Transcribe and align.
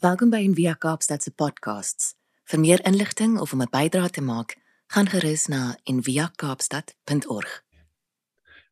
Welkom 0.00 0.30
by 0.32 0.38
Envia 0.40 0.72
Kaapstad 0.80 1.20
se 1.20 1.28
podcasts. 1.36 2.14
Vir 2.48 2.60
meer 2.62 2.80
inligting 2.88 3.34
of 3.36 3.52
om 3.52 3.60
'n 3.60 3.68
bydrae 3.68 4.08
te 4.08 4.22
maak, 4.24 4.56
gaan 4.88 5.06
gerus 5.06 5.46
na 5.46 5.76
enviakaapstad.org. 5.84 7.50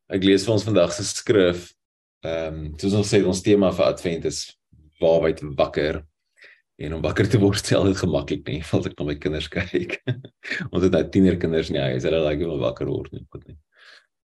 Ek 0.09 0.23
lees 0.23 0.43
vir 0.45 0.53
ons 0.53 0.63
vandag 0.63 0.91
se 0.93 1.03
skrif. 1.03 1.75
Ehm, 2.25 2.53
um, 2.53 2.73
soos 2.79 2.93
ons 2.93 3.13
sê, 3.13 3.23
ons 3.23 3.41
tema 3.41 3.71
vir 3.71 3.85
Advent 3.85 4.25
is 4.25 4.57
waarheid 4.99 5.39
wakker. 5.55 6.03
En 6.79 6.93
om 6.93 7.01
wakker 7.01 7.29
te 7.29 7.37
word 7.37 7.57
stel 7.57 7.83
dit 7.83 7.97
gemaklik 7.97 8.47
nie, 8.47 8.63
val 8.71 8.85
ek 8.85 8.99
na 8.99 9.05
my 9.05 9.15
kinders 9.15 9.47
kyk. 9.57 10.01
ons 10.71 10.83
het 10.83 10.91
nou 10.91 11.09
tienerkinders 11.09 11.69
nie, 11.69 11.79
hulle 11.79 12.01
hulle 12.01 12.25
like 12.29 12.49
om 12.49 12.59
wakker 12.59 12.87
word 12.87 13.11
nie, 13.11 13.25
goed 13.29 13.47
nie. 13.47 13.57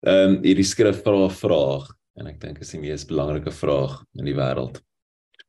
Ehm, 0.07 0.37
um, 0.37 0.41
hierdie 0.41 0.65
skrif 0.65 1.03
vra 1.03 1.27
'n 1.27 1.29
vraag 1.29 1.95
en 2.17 2.27
ek 2.27 2.39
dink 2.39 2.61
is 2.61 2.71
die 2.71 2.79
mees 2.79 3.05
belangrike 3.05 3.51
vraag 3.51 4.03
in 4.17 4.25
die 4.25 4.33
wêreld. 4.33 4.81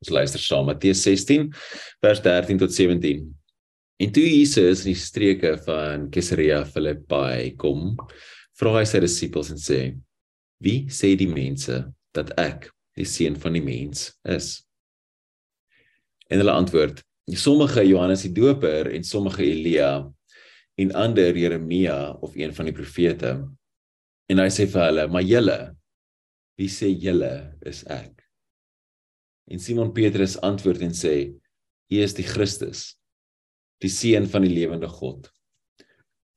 Ons 0.01 0.15
luister 0.17 0.41
saam 0.41 0.65
Matteus 0.65 1.03
16 1.05 1.51
vers 2.01 2.21
13 2.25 2.61
tot 2.63 2.73
17. 2.73 3.27
En 4.01 4.13
toe 4.17 4.23
Jesus 4.25 4.87
in 4.87 4.95
die 4.95 4.97
streke 4.97 5.51
van 5.67 6.07
Caesarea 6.15 6.63
Philippi 6.65 7.51
kom, 7.61 7.99
vra 8.57 8.79
hy 8.79 8.87
sy 8.89 9.03
disippels 9.05 9.51
en 9.53 9.61
sê: 9.61 9.81
"Wie 10.65 10.89
sê 10.89 11.13
die 11.21 11.29
mense 11.29 11.83
dat 12.17 12.33
ek, 12.41 12.71
die 12.97 13.05
seun 13.05 13.37
van 13.37 13.59
die 13.59 13.65
mens, 13.65 14.07
is?" 14.25 14.63
En 16.33 16.41
hulle 16.41 16.57
antwoord: 16.57 17.05
"Sommige 17.37 17.85
Johannes 17.85 18.25
die 18.25 18.33
Doper 18.33 18.89
en 18.89 19.05
sommige 19.05 19.45
Elia 19.45 20.09
en 20.81 20.97
ander 20.97 21.37
Jeremia 21.37 22.17
of 22.25 22.33
een 22.41 22.57
van 22.57 22.73
die 22.73 22.77
profete." 22.77 23.37
En 24.33 24.41
hy 24.41 24.49
sê 24.49 24.65
vir 24.65 24.87
hulle: 24.87 25.07
"Maar 25.13 25.29
julle, 25.29 25.61
wie 26.57 26.73
sê 26.73 26.89
julle 26.89 27.53
is 27.69 27.85
ek?" 27.85 28.20
En 29.51 29.59
Simon 29.59 29.91
Petrus 29.93 30.37
antwoord 30.47 30.81
en 30.87 30.95
sê: 30.95 31.15
"U 31.91 31.97
is 31.99 32.15
die 32.15 32.27
Christus, 32.27 32.95
die 33.83 33.91
seun 33.91 34.29
van 34.31 34.47
die 34.47 34.53
lewende 34.55 34.89
God." 34.89 35.31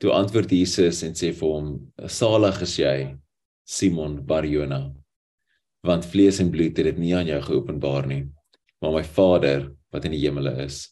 Toe 0.02 0.12
antwoord 0.12 0.52
Jesus 0.52 1.04
en 1.06 1.14
sê 1.14 1.30
vir 1.32 1.50
hom: 1.50 1.68
"Salig 2.10 2.62
is 2.66 2.78
jy, 2.80 2.98
Simon 3.64 4.18
Barjona, 4.26 4.82
want 5.86 6.10
vlees 6.10 6.40
en 6.40 6.50
bloed 6.52 6.74
het 6.78 6.90
dit 6.90 6.98
nie 6.98 7.14
aan 7.16 7.30
jou 7.30 7.42
geopenbaar 7.42 8.08
nie, 8.08 8.24
maar 8.82 8.98
my 8.98 9.04
Vader 9.04 9.70
wat 9.94 10.10
in 10.10 10.18
die 10.18 10.24
hemele 10.26 10.56
is." 10.66 10.90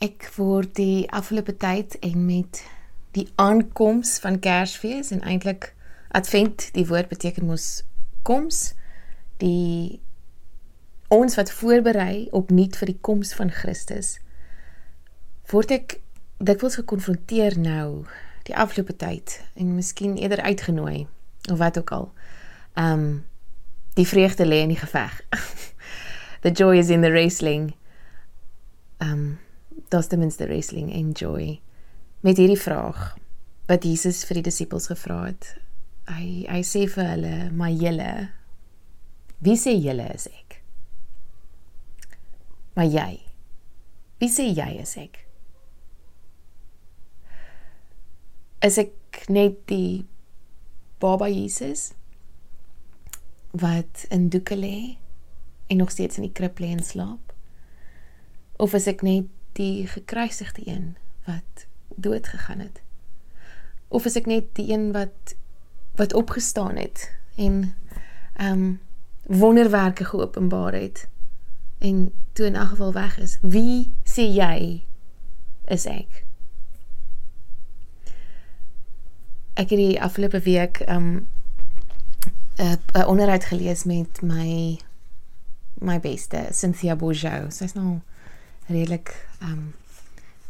Ek 0.00 0.30
word 0.36 0.76
die 0.78 1.10
afgelope 1.10 1.56
tyd 1.58 1.98
en 2.06 2.26
met 2.26 2.62
die 3.18 3.26
aankoms 3.34 4.18
van 4.22 4.38
Kersfees 4.38 5.10
en 5.10 5.22
eintlik 5.26 5.72
Advent, 6.14 6.70
die 6.74 6.86
woord 6.86 7.10
beteken 7.10 7.46
mos 7.50 7.82
koms 8.22 8.74
die 9.44 10.00
ons 11.12 11.36
wat 11.38 11.52
voorberei 11.52 12.28
op 12.32 12.50
nuut 12.50 12.76
vir 12.80 12.90
die 12.94 13.00
koms 13.04 13.34
van 13.36 13.52
Christus 13.52 14.16
word 15.52 15.74
ek 15.74 15.98
dikwels 16.44 16.78
gekonfronteer 16.80 17.58
nou 17.60 18.04
die 18.48 18.56
afgelope 18.56 18.96
tyd 19.00 19.38
en 19.54 19.76
miskien 19.76 20.16
eerder 20.20 20.42
uitgenooi 20.44 21.06
of 21.52 21.58
wat 21.58 21.78
ook 21.78 21.92
al. 21.92 22.10
Um 22.80 23.24
die 23.94 24.06
vreugde 24.08 24.46
lê 24.46 24.64
in 24.64 24.72
die 24.72 24.80
geveg. 24.80 25.20
the 26.44 26.50
joy 26.50 26.78
is 26.78 26.90
in 26.90 27.00
the 27.00 27.10
wrestling. 27.10 27.74
Um 28.98 29.38
das 29.88 30.08
ten 30.08 30.18
minste 30.18 30.48
wrestling 30.48 30.92
enjoy 30.92 31.60
met 32.20 32.40
hierdie 32.40 32.60
vraag 32.60 33.14
wat 33.68 33.84
Jesus 33.84 34.24
vir 34.24 34.40
die 34.40 34.48
disippels 34.48 34.88
gevra 34.90 35.26
het. 35.28 35.54
Hy 36.10 36.44
hy 36.50 36.60
sê 36.66 36.84
vir 36.90 37.06
hulle, 37.14 37.36
"Maar 37.52 37.70
julle 37.70 38.12
Wie 39.44 39.58
sê 39.60 39.74
julle 39.76 40.06
is 40.14 40.24
ek? 40.30 40.62
Maar 42.74 42.88
jy. 42.88 43.12
Wie 44.22 44.30
sê 44.32 44.46
jy 44.48 44.70
is 44.80 44.94
ek? 44.96 45.18
Is 48.64 48.78
ek 48.80 49.26
net 49.28 49.58
die 49.68 50.06
baba 51.02 51.28
Jesus 51.28 51.90
wat 53.52 54.06
in 54.14 54.30
doeke 54.32 54.56
lê 54.56 54.96
en 55.68 55.82
nog 55.82 55.92
steeds 55.92 56.16
in 56.16 56.24
die 56.24 56.32
krib 56.32 56.62
lê 56.64 56.72
en 56.72 56.80
slaap? 56.80 57.34
Of 58.56 58.72
is 58.78 58.88
ek 58.88 59.04
net 59.04 59.28
die 59.60 59.84
gekruisigde 59.92 60.64
een 60.64 60.94
wat 61.28 61.66
dood 62.00 62.32
gegaan 62.32 62.64
het? 62.64 62.80
Of 63.92 64.08
is 64.08 64.16
ek 64.16 64.30
net 64.30 64.54
die 64.56 64.70
een 64.72 64.88
wat 64.96 65.36
wat 66.00 66.16
opgestaan 66.16 66.80
het 66.80 67.10
en 67.36 67.60
ehm 68.40 68.64
um, 68.64 68.66
wonderwerke 69.26 70.04
geopenbaar 70.04 70.72
het 70.72 71.08
en 71.78 72.12
toe 72.32 72.46
in 72.46 72.54
elk 72.54 72.68
geval 72.68 72.92
weg 72.92 73.18
is. 73.18 73.38
Wie 73.40 73.92
sê 74.04 74.28
jy 74.32 74.84
is 75.64 75.86
ek? 75.86 76.24
Ek 79.54 79.70
het 79.70 79.78
die 79.78 80.02
afgelope 80.02 80.40
week 80.40 80.82
um 80.88 81.26
'n 82.58 83.06
onderhoud 83.06 83.44
gelees 83.44 83.84
met 83.84 84.22
my 84.22 84.78
my 85.74 86.00
beste 86.00 86.46
Cynthia 86.50 86.96
Bourgeau. 86.96 87.50
Sy's 87.50 87.72
nou 87.72 88.00
redelik 88.66 89.28
um 89.42 89.74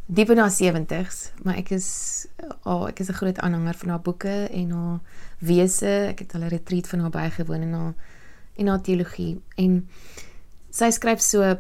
diep 0.06 0.30
in 0.30 0.38
haar 0.38 0.52
70s, 0.52 1.32
maar 1.42 1.56
ek 1.56 1.70
is 1.70 2.26
oh, 2.62 2.88
ek 2.88 3.00
is 3.00 3.08
'n 3.08 3.20
groot 3.20 3.38
aanhanger 3.38 3.74
van 3.74 3.88
haar 3.88 4.00
boeke 4.00 4.48
en 4.50 4.70
haar 4.70 5.00
wese. 5.38 6.06
Ek 6.12 6.18
het 6.18 6.34
al 6.34 6.40
'n 6.40 6.48
retreat 6.48 6.88
van 6.88 6.98
haar 7.00 7.10
bygewoon 7.10 7.60
en 7.60 7.72
haar 7.72 7.94
en 8.56 8.70
haar 8.70 8.82
teologie 8.82 9.38
en 9.60 9.80
sy 10.74 10.90
skryf 10.94 11.22
so 11.22 11.54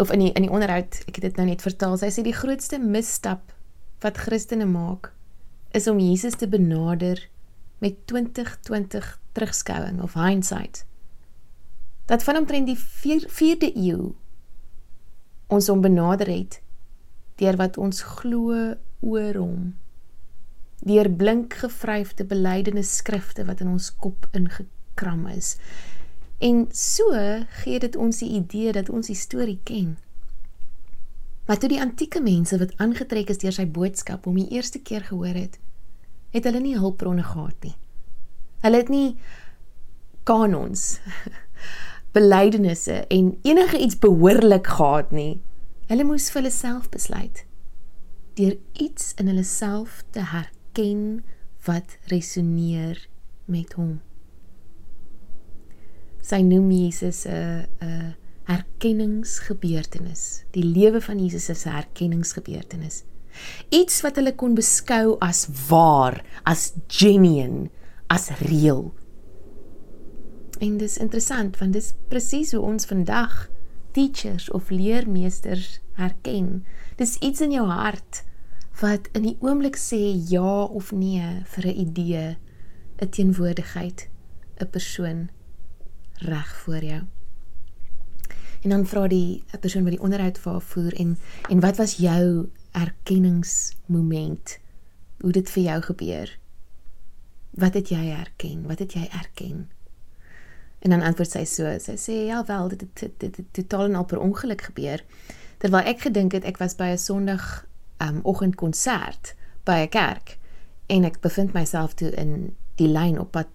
of 0.00 0.10
in 0.10 0.22
die 0.24 0.32
in 0.32 0.46
die 0.46 0.52
onderhoud, 0.52 1.02
ek 1.08 1.18
het 1.20 1.26
dit 1.28 1.38
nou 1.38 1.46
net 1.50 1.62
vertaal. 1.62 1.98
Sy 2.00 2.08
sê 2.14 2.24
die 2.24 2.36
grootste 2.36 2.80
misstap 2.80 3.52
wat 4.00 4.20
Christene 4.24 4.66
maak 4.66 5.12
is 5.76 5.86
om 5.90 6.00
Jesus 6.00 6.38
te 6.40 6.48
benader 6.48 7.20
met 7.84 7.98
2020 8.10 9.10
terugskouing 9.36 10.00
of 10.02 10.16
hindsight. 10.16 10.84
Dat 12.06 12.24
van 12.24 12.40
omtrent 12.40 12.66
die 12.66 12.78
4de 12.78 13.70
eeu 13.76 14.14
ons 15.50 15.68
hom 15.70 15.84
benader 15.84 16.30
het 16.30 16.60
deur 17.40 17.56
wat 17.56 17.78
ons 17.80 18.02
glo 18.18 18.74
oor 19.00 19.36
hom. 19.36 19.70
Deur 20.84 21.08
blink 21.12 21.54
gevryfde 21.60 22.24
belydende 22.28 22.82
skrifte 22.84 23.44
wat 23.48 23.60
in 23.64 23.72
ons 23.72 23.88
kop 23.96 24.28
ingekram 24.36 25.26
is. 25.32 25.54
En 26.40 26.68
so 26.72 27.12
gee 27.62 27.80
dit 27.82 27.96
ons 27.96 28.22
die 28.22 28.30
idee 28.38 28.72
dat 28.72 28.88
ons 28.88 29.10
die 29.12 29.18
storie 29.18 29.58
ken. 29.68 29.98
Maar 31.46 31.58
toe 31.60 31.68
die 31.68 31.80
antieke 31.82 32.22
mense 32.22 32.56
wat 32.58 32.72
aangetrek 32.80 33.32
is 33.32 33.42
deur 33.42 33.52
sy 33.52 33.66
boodskap 33.68 34.24
hom 34.24 34.38
die 34.40 34.48
eerste 34.56 34.80
keer 34.80 35.04
gehoor 35.10 35.36
het, 35.36 35.58
het 36.32 36.46
hulle 36.48 36.62
nie 36.62 36.78
hulpbronne 36.78 37.26
gehad 37.26 37.66
nie. 37.66 37.74
Hulle 38.64 38.80
het 38.80 38.92
nie 38.92 39.18
kanons, 40.28 41.00
belydenisse 42.16 43.02
en 43.12 43.32
enige 43.44 43.78
iets 43.78 43.98
behoorlik 44.00 44.72
gehad 44.78 45.12
nie. 45.12 45.40
Hulle 45.90 46.06
moes 46.06 46.30
vir 46.30 46.44
hulle 46.44 46.54
self 46.54 46.88
besluit 46.88 47.44
deur 48.38 48.56
iets 48.72 49.12
in 49.20 49.28
hulle 49.28 49.44
self 49.44 50.00
te 50.14 50.22
herken 50.32 51.24
wat 51.66 51.98
resoneer 52.12 53.02
met 53.50 53.74
hom 53.76 53.98
sy 56.30 56.42
noem 56.46 56.70
Jesus 56.70 57.26
'n 57.26 57.66
'n 57.82 58.14
herkenningsgebeurtenis. 58.50 60.44
Die 60.54 60.64
lewe 60.64 61.00
van 61.00 61.18
Jesus 61.18 61.48
is 61.48 61.66
'n 61.66 61.74
herkenningsgebeurtenis. 61.74 63.04
Iets 63.70 64.00
wat 64.02 64.16
hulle 64.16 64.34
kon 64.34 64.54
beskou 64.54 65.16
as 65.20 65.46
waar, 65.68 66.24
as 66.44 66.72
genuine, 66.88 67.70
as 68.08 68.28
reëel. 68.42 68.92
En 70.60 70.76
dis 70.76 70.98
interessant 70.98 71.58
want 71.58 71.72
dis 71.72 71.94
presies 72.08 72.52
hoe 72.52 72.60
ons 72.60 72.86
vandag 72.86 73.48
teachers 73.92 74.50
of 74.50 74.70
leermeesters 74.70 75.80
herken. 75.92 76.64
Dis 76.96 77.16
iets 77.18 77.40
in 77.40 77.50
jou 77.50 77.66
hart 77.66 78.24
wat 78.80 79.08
in 79.12 79.22
die 79.22 79.36
oomblik 79.40 79.76
sê 79.76 80.02
ja 80.28 80.64
of 80.64 80.92
nee 80.92 81.42
vir 81.44 81.66
'n 81.66 81.80
idee, 81.86 82.36
'n 82.98 83.08
teenwoordigheid, 83.08 84.08
'n 84.60 84.70
persoon 84.70 85.30
reg 86.20 86.56
voor 86.56 86.84
jou. 86.84 87.02
En 88.60 88.70
dan 88.70 88.86
vra 88.86 89.06
die 89.08 89.42
persoon 89.60 89.82
wat 89.82 89.94
die 89.96 90.02
onderhoud 90.04 90.38
vir 90.38 90.52
haar 90.52 90.64
voer 90.72 90.94
en 91.00 91.18
en 91.48 91.60
wat 91.60 91.76
was 91.76 91.96
jou 91.96 92.48
erkenningsmoment? 92.76 94.58
Hoe 95.20 95.32
dit 95.32 95.50
vir 95.50 95.62
jou 95.62 95.80
gebeur? 95.82 96.38
Wat 97.50 97.74
het 97.74 97.88
jy 97.88 98.10
erken? 98.10 98.66
Wat 98.66 98.78
het 98.78 98.92
jy 98.92 99.08
erken? 99.10 99.68
En 100.78 100.90
dan 100.90 101.02
antwoord 101.02 101.30
sy 101.30 101.44
so, 101.44 101.72
sy 101.78 101.96
sê 101.96 102.26
ja 102.28 102.44
wel, 102.46 102.68
dit 102.68 102.80
het 102.80 103.00
dit, 103.00 103.20
dit, 103.20 103.36
dit 103.36 103.46
totaal 103.52 103.84
en 103.84 103.94
al 103.94 104.04
per 104.04 104.20
ongeluk 104.20 104.62
gebeur. 104.62 105.04
Terwyl 105.58 105.88
ek 105.88 106.00
gedink 106.08 106.32
het 106.32 106.44
ek 106.44 106.60
was 106.60 106.76
by 106.76 106.92
'n 106.92 106.98
Sondag 106.98 107.66
um 108.00 108.20
oggendkonsert 108.22 109.34
by 109.64 109.84
'n 109.84 109.88
kerk 109.88 110.38
en 110.86 111.04
ek 111.04 111.20
bevind 111.20 111.52
myself 111.52 111.94
toe 111.94 112.10
in 112.10 112.56
die 112.76 112.88
lyn 112.88 113.18
op 113.18 113.30
pad 113.30 113.48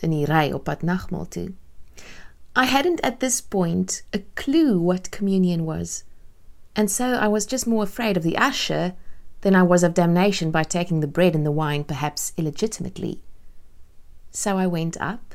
in 0.00 0.10
die 0.10 0.26
ry 0.26 0.50
op 0.52 0.64
pad 0.64 0.82
nagmaal 0.82 1.28
toe 1.28 1.52
I 2.54 2.64
hadn't 2.66 3.00
at 3.02 3.20
this 3.20 3.40
point 3.40 4.02
a 4.12 4.18
clue 4.34 4.78
what 4.78 5.10
communion 5.10 5.64
was, 5.64 6.04
and 6.76 6.90
so 6.90 7.14
I 7.14 7.26
was 7.28 7.46
just 7.46 7.66
more 7.66 7.84
afraid 7.84 8.16
of 8.16 8.22
the 8.22 8.36
usher 8.36 8.94
than 9.40 9.54
I 9.54 9.62
was 9.62 9.82
of 9.82 9.94
damnation 9.94 10.50
by 10.50 10.62
taking 10.62 11.00
the 11.00 11.06
bread 11.06 11.34
and 11.34 11.46
the 11.46 11.50
wine 11.50 11.84
perhaps 11.84 12.32
illegitimately. 12.36 13.20
So 14.30 14.58
I 14.58 14.66
went 14.66 15.00
up, 15.00 15.34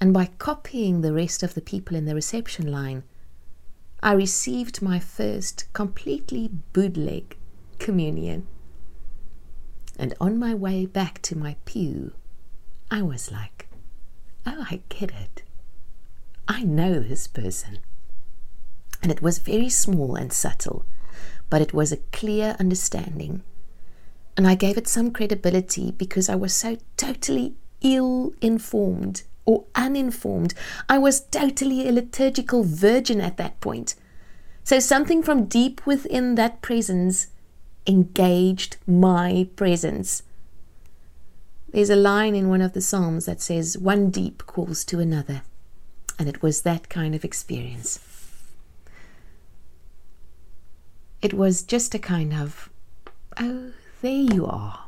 and 0.00 0.12
by 0.12 0.26
copying 0.38 1.00
the 1.00 1.12
rest 1.12 1.42
of 1.42 1.54
the 1.54 1.60
people 1.60 1.96
in 1.96 2.06
the 2.06 2.14
reception 2.14 2.70
line, 2.70 3.04
I 4.02 4.12
received 4.12 4.82
my 4.82 4.98
first 4.98 5.72
completely 5.72 6.50
bootleg 6.72 7.36
communion. 7.78 8.46
And 9.98 10.12
on 10.20 10.38
my 10.38 10.54
way 10.54 10.86
back 10.86 11.22
to 11.22 11.38
my 11.38 11.56
pew, 11.64 12.12
I 12.90 13.02
was 13.02 13.32
like, 13.32 13.68
oh, 14.44 14.66
I 14.70 14.82
get 14.88 15.10
it. 15.10 15.42
I 16.48 16.62
know 16.62 17.00
this 17.00 17.26
person. 17.26 17.78
And 19.02 19.10
it 19.10 19.22
was 19.22 19.38
very 19.38 19.68
small 19.68 20.16
and 20.16 20.32
subtle, 20.32 20.84
but 21.50 21.60
it 21.60 21.72
was 21.72 21.92
a 21.92 21.98
clear 22.12 22.56
understanding. 22.58 23.42
And 24.36 24.46
I 24.46 24.54
gave 24.54 24.76
it 24.76 24.88
some 24.88 25.10
credibility 25.10 25.92
because 25.92 26.28
I 26.28 26.34
was 26.34 26.54
so 26.54 26.78
totally 26.96 27.54
ill 27.80 28.32
informed 28.40 29.22
or 29.44 29.64
uninformed. 29.74 30.54
I 30.88 30.98
was 30.98 31.20
totally 31.20 31.88
a 31.88 31.92
liturgical 31.92 32.64
virgin 32.64 33.20
at 33.20 33.36
that 33.38 33.60
point. 33.60 33.94
So 34.64 34.78
something 34.80 35.22
from 35.22 35.46
deep 35.46 35.86
within 35.86 36.34
that 36.34 36.60
presence 36.60 37.28
engaged 37.86 38.76
my 38.86 39.48
presence. 39.56 40.22
There's 41.72 41.90
a 41.90 41.96
line 41.96 42.34
in 42.34 42.48
one 42.48 42.62
of 42.62 42.72
the 42.72 42.80
Psalms 42.80 43.26
that 43.26 43.40
says, 43.40 43.78
One 43.78 44.10
deep 44.10 44.46
calls 44.46 44.84
to 44.86 44.98
another. 44.98 45.42
And 46.18 46.28
it 46.28 46.42
was 46.42 46.62
that 46.62 46.88
kind 46.88 47.14
of 47.14 47.24
experience. 47.24 48.00
It 51.20 51.34
was 51.34 51.62
just 51.62 51.94
a 51.94 51.98
kind 51.98 52.32
of, 52.32 52.70
oh, 53.38 53.72
there 54.00 54.12
you 54.34 54.46
are. 54.46 54.84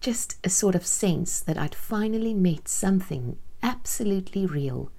Just 0.00 0.36
a 0.44 0.50
sort 0.50 0.74
of 0.74 0.86
sense 0.86 1.40
that 1.40 1.58
I'd 1.58 1.74
finally 1.74 2.34
met 2.34 2.68
something 2.68 3.38
absolutely 3.62 4.44
real, 4.46 4.90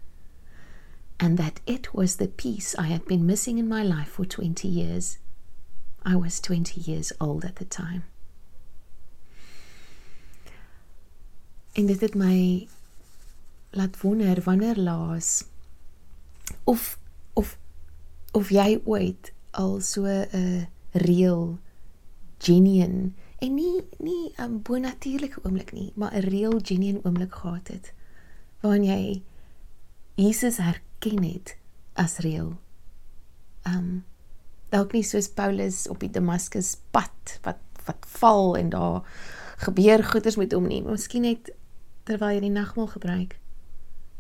and 1.19 1.37
that 1.37 1.59
it 1.67 1.93
was 1.93 2.15
the 2.15 2.27
piece 2.27 2.75
I 2.75 2.87
had 2.87 3.05
been 3.05 3.25
missing 3.25 3.57
in 3.59 3.67
my 3.67 3.83
life 3.83 4.09
for 4.09 4.25
20 4.25 4.67
years. 4.67 5.19
I 6.03 6.15
was 6.15 6.39
20 6.39 6.81
years 6.81 7.13
old 7.21 7.45
at 7.45 7.55
the 7.55 7.65
time. 7.65 8.03
En 11.75 11.85
dit 11.87 12.01
het 12.01 12.15
my 12.15 12.67
laat 13.75 13.99
wonder 14.01 14.41
wanneer 14.43 14.79
laas 14.79 15.45
of 16.63 16.95
of 17.33 17.57
of 18.31 18.49
jy 18.49 18.79
ooit 18.83 19.33
al 19.51 19.81
so 19.81 20.05
'n 20.05 20.67
reël 20.91 21.57
genuine 22.37 23.11
en 23.39 23.53
nie 23.55 23.83
nie 23.99 24.33
'n 24.37 24.43
um, 24.43 24.61
bonatuurlike 24.61 25.39
oomblik 25.43 25.71
nie, 25.71 25.91
maar 25.95 26.13
'n 26.13 26.27
reël 26.29 26.59
genuine 26.63 26.99
oomblik 27.03 27.35
gehad 27.35 27.67
het 27.67 27.93
waarin 28.61 28.83
jy 28.83 29.23
Jesus 30.15 30.57
herken 30.57 31.23
het 31.23 31.57
as 31.93 32.17
reël. 32.17 32.55
Um 33.67 34.05
dalk 34.69 34.91
nie 34.91 35.03
soos 35.03 35.29
Paulus 35.29 35.87
op 35.87 35.99
die 35.99 36.11
Damaskus 36.11 36.77
pad 36.91 37.39
wat 37.43 37.61
wat 37.85 38.05
val 38.17 38.57
en 38.57 38.69
daar 38.69 39.03
gebeur 39.57 40.03
goeders 40.03 40.35
met 40.35 40.51
hom 40.51 40.67
nie, 40.67 40.81
maar 40.81 40.97
miskien 40.97 41.21
net 41.21 41.51
terwyl 42.03 42.33
jy 42.33 42.39
die 42.39 42.49
nagmaal 42.49 42.87
gebruik. 42.87 43.37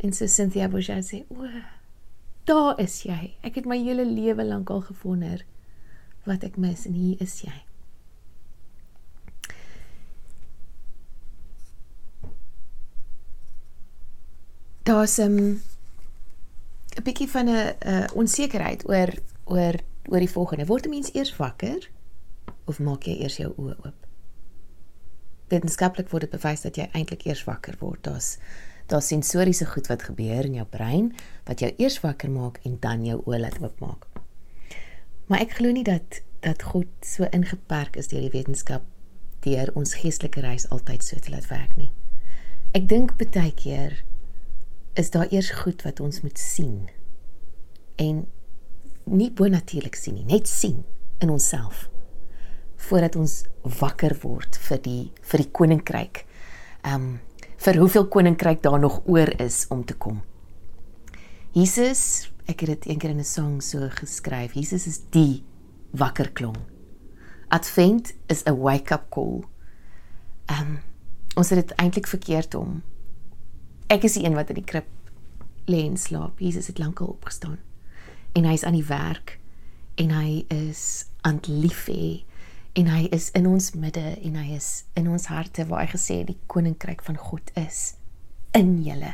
En 0.05 0.13
so 0.13 0.29
Cynthia 0.29 0.67
Bourgeois 0.69 1.07
sê, 1.09 1.23
"O, 1.33 1.47
daar 2.45 2.79
is 2.79 3.01
jy. 3.03 3.35
Ek 3.41 3.55
het 3.55 3.65
my 3.65 3.77
hele 3.81 4.05
lewe 4.05 4.45
lank 4.45 4.69
al 4.69 4.81
gewonder 4.81 5.45
wat 6.25 6.43
ek 6.43 6.57
mis 6.57 6.85
en 6.85 6.93
hier 6.93 7.21
is 7.21 7.41
jy." 7.41 7.65
daar's 14.85 15.17
'n 15.17 15.21
um, 15.21 15.61
'n 16.97 17.03
bietjie 17.03 17.29
van 17.29 17.45
'n 17.45 17.75
uh, 17.87 18.07
onsekerheid 18.13 18.87
oor 18.89 19.09
oor 19.43 19.75
oor 20.05 20.19
die 20.19 20.29
volgende. 20.29 20.65
Word 20.65 20.85
'n 20.85 20.89
mens 20.89 21.13
eers 21.13 21.35
wakker 21.35 21.89
of 22.65 22.79
maak 22.79 23.03
jy 23.03 23.15
eers 23.21 23.37
jou 23.37 23.53
oë 23.57 23.75
oop? 23.85 24.07
Wetenskaplik 25.47 26.09
word 26.09 26.21
dit 26.21 26.41
bewys 26.41 26.61
dat 26.61 26.75
jy 26.75 26.89
eintlik 26.91 27.25
eers 27.25 27.43
wakker 27.43 27.75
word. 27.79 28.03
Daar's 28.03 28.37
daar's 28.91 29.07
sensoriese 29.07 29.65
goed 29.65 29.87
wat 29.87 30.07
gebeur 30.09 30.45
in 30.45 30.59
jou 30.59 30.65
brein 30.69 31.11
wat 31.47 31.59
jou 31.63 31.71
eers 31.77 31.99
wakker 32.03 32.29
maak 32.29 32.59
en 32.63 32.77
dan 32.79 33.05
jou 33.05 33.21
oë 33.25 33.39
laat 33.39 33.61
oopmaak. 33.61 34.05
Maar 35.27 35.45
ek 35.45 35.57
glo 35.59 35.73
nie 35.73 35.85
dat 35.85 36.21
dat 36.45 36.61
God 36.61 36.89
so 37.01 37.25
ingeperk 37.33 37.95
is 37.97 38.11
deur 38.11 38.21
die 38.21 38.33
wetenskap 38.33 38.85
deur 39.45 39.71
ons 39.77 39.95
geestelike 40.01 40.41
reis 40.45 40.67
altyd 40.73 41.03
so 41.05 41.17
te 41.21 41.33
laat 41.33 41.47
werk 41.49 41.73
nie. 41.77 41.89
Ek 42.77 42.85
dink 42.89 43.15
baie 43.17 43.53
keer 43.55 44.03
is 44.99 45.09
daar 45.13 45.31
eers 45.33 45.49
goed 45.61 45.81
wat 45.85 45.99
ons 45.99 46.21
moet 46.21 46.37
sien. 46.39 46.89
En 48.01 48.25
nie 49.05 49.31
bonatuurlik 49.31 49.95
sien 49.95 50.17
nie, 50.19 50.25
net 50.25 50.49
sien 50.49 50.83
in 51.23 51.29
onsself 51.33 51.89
voordat 52.85 53.15
ons 53.17 53.43
wakker 53.79 54.13
word 54.21 54.57
vir 54.67 54.81
die 54.85 55.03
vir 55.25 55.41
die 55.41 55.51
koninkryk. 55.51 56.25
Ehm 56.85 56.95
um, 56.95 57.15
vir 57.65 57.79
hoeveel 57.81 58.05
koninkryk 58.13 58.61
daar 58.61 58.79
nog 58.79 59.01
oor 59.09 59.31
is 59.41 59.65
om 59.73 59.85
te 59.85 59.95
kom. 59.97 60.21
Jesus, 61.57 62.29
ek 62.45 62.61
het 62.61 62.75
dit 62.75 62.85
eendag 62.91 63.15
in 63.15 63.19
'n 63.19 63.23
sang 63.23 63.63
so 63.63 63.89
geskryf. 63.89 64.53
Jesus 64.53 64.85
is 64.87 64.99
die 65.09 65.43
wakker 65.91 66.31
klong. 66.31 66.57
Advent 67.49 68.13
is 68.27 68.43
'n 68.45 68.57
wake-up 68.57 69.09
call. 69.09 69.43
Ehm 70.45 70.61
um, 70.61 70.79
ons 71.35 71.49
het 71.49 71.67
dit 71.67 71.77
eintlik 71.77 72.07
verkeerd 72.07 72.55
om 72.55 72.83
Ek 73.87 74.03
is 74.03 74.13
die 74.13 74.25
een 74.25 74.33
wat 74.33 74.49
in 74.49 74.55
die 74.55 74.63
krib 74.63 74.85
lê 75.65 75.85
en 75.85 75.97
slaap. 75.97 76.39
Jesus 76.39 76.67
het 76.67 76.77
lankal 76.77 77.07
opgestaan. 77.07 77.59
En 78.33 78.43
hy 78.43 78.53
is 78.53 78.63
aan 78.63 78.73
die 78.73 78.87
werk 78.87 79.39
en 79.95 80.09
hy 80.09 80.45
is 80.47 81.05
aan 81.21 81.39
lief 81.47 81.85
hê 81.85 82.25
en 82.75 82.89
hy 82.91 83.05
is 83.15 83.29
in 83.37 83.47
ons 83.47 83.71
midde 83.79 84.03
en 84.19 84.35
hy 84.35 84.49
is 84.57 84.83
in 84.99 85.07
ons 85.07 85.29
harte 85.31 85.63
waar 85.69 85.85
hy 85.85 85.93
gesê 85.93 86.19
die 86.27 86.37
koninkryk 86.51 87.03
van 87.07 87.15
God 87.19 87.51
is 87.59 87.95
in 88.55 88.81
julle. 88.83 89.13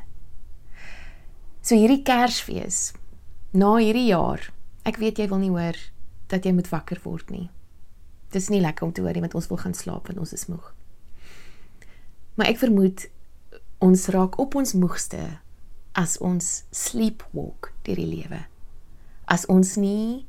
So 1.61 1.77
hierdie 1.77 2.01
Kersfees 2.05 2.91
na 3.53 3.75
hierdie 3.77 4.09
jaar. 4.09 4.47
Ek 4.87 4.97
weet 4.97 5.21
jy 5.21 5.27
wil 5.29 5.43
nie 5.43 5.53
hoor 5.53 5.77
dat 6.31 6.47
jy 6.47 6.55
moet 6.57 6.71
wakker 6.71 7.01
word 7.03 7.29
nie. 7.29 7.49
Dis 8.33 8.49
nie 8.49 8.63
lekker 8.63 8.87
om 8.87 8.93
te 8.95 9.03
hoor 9.05 9.13
jy 9.13 9.21
met 9.21 9.37
ons 9.37 9.49
wil 9.51 9.61
gaan 9.61 9.77
slaap 9.77 10.09
want 10.09 10.21
ons 10.23 10.33
is 10.33 10.47
moeg. 10.49 10.71
Maar 12.39 12.49
ek 12.49 12.61
vermoed 12.63 13.05
ons 13.83 14.07
raak 14.13 14.39
op 14.41 14.57
ons 14.57 14.73
moegste 14.73 15.21
as 15.97 16.15
ons 16.23 16.63
sleepwalk 16.73 17.73
deur 17.85 17.99
die 17.99 18.09
lewe. 18.09 18.45
As 19.29 19.45
ons 19.51 19.75
nie 19.77 20.25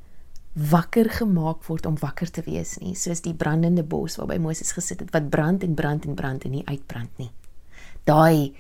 wakker 0.52 1.09
gemaak 1.11 1.64
word 1.64 1.87
om 1.87 1.97
wakker 1.99 2.30
te 2.30 2.42
wees 2.44 2.76
nie, 2.82 2.94
soos 2.94 3.23
die 3.25 3.35
brandende 3.35 3.82
bos 3.82 4.18
waarby 4.21 4.37
Moses 4.38 4.75
gesit 4.76 5.00
het 5.00 5.12
wat 5.14 5.30
brand 5.32 5.62
en 5.64 5.75
brand 5.75 6.04
en 6.04 6.14
brand 6.14 6.44
en 6.44 6.50
nie 6.50 6.66
uitbrand 6.68 7.18
nie. 7.18 7.30
Daai 8.04 8.52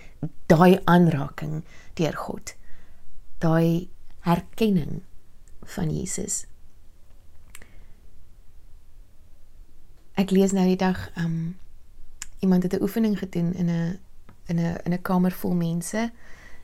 daai 0.48 0.78
aanraking 0.86 1.62
deur 1.98 2.16
God. 2.16 2.54
Daai 3.42 3.88
herkenning 4.24 5.02
van 5.74 5.90
Jesus. 5.90 6.46
Ek 10.16 10.30
lees 10.30 10.52
nou 10.52 10.64
die 10.68 10.78
dag 10.80 11.10
um 11.20 11.56
iemand 12.40 12.62
het 12.62 12.74
'n 12.74 12.82
oefening 12.82 13.18
gedoen 13.18 13.52
in 13.54 13.68
'n 13.70 13.98
in 14.46 14.58
'n 14.58 14.78
in 14.84 14.92
'n 14.92 15.02
kamer 15.02 15.32
vol 15.32 15.54
mense 15.54 16.10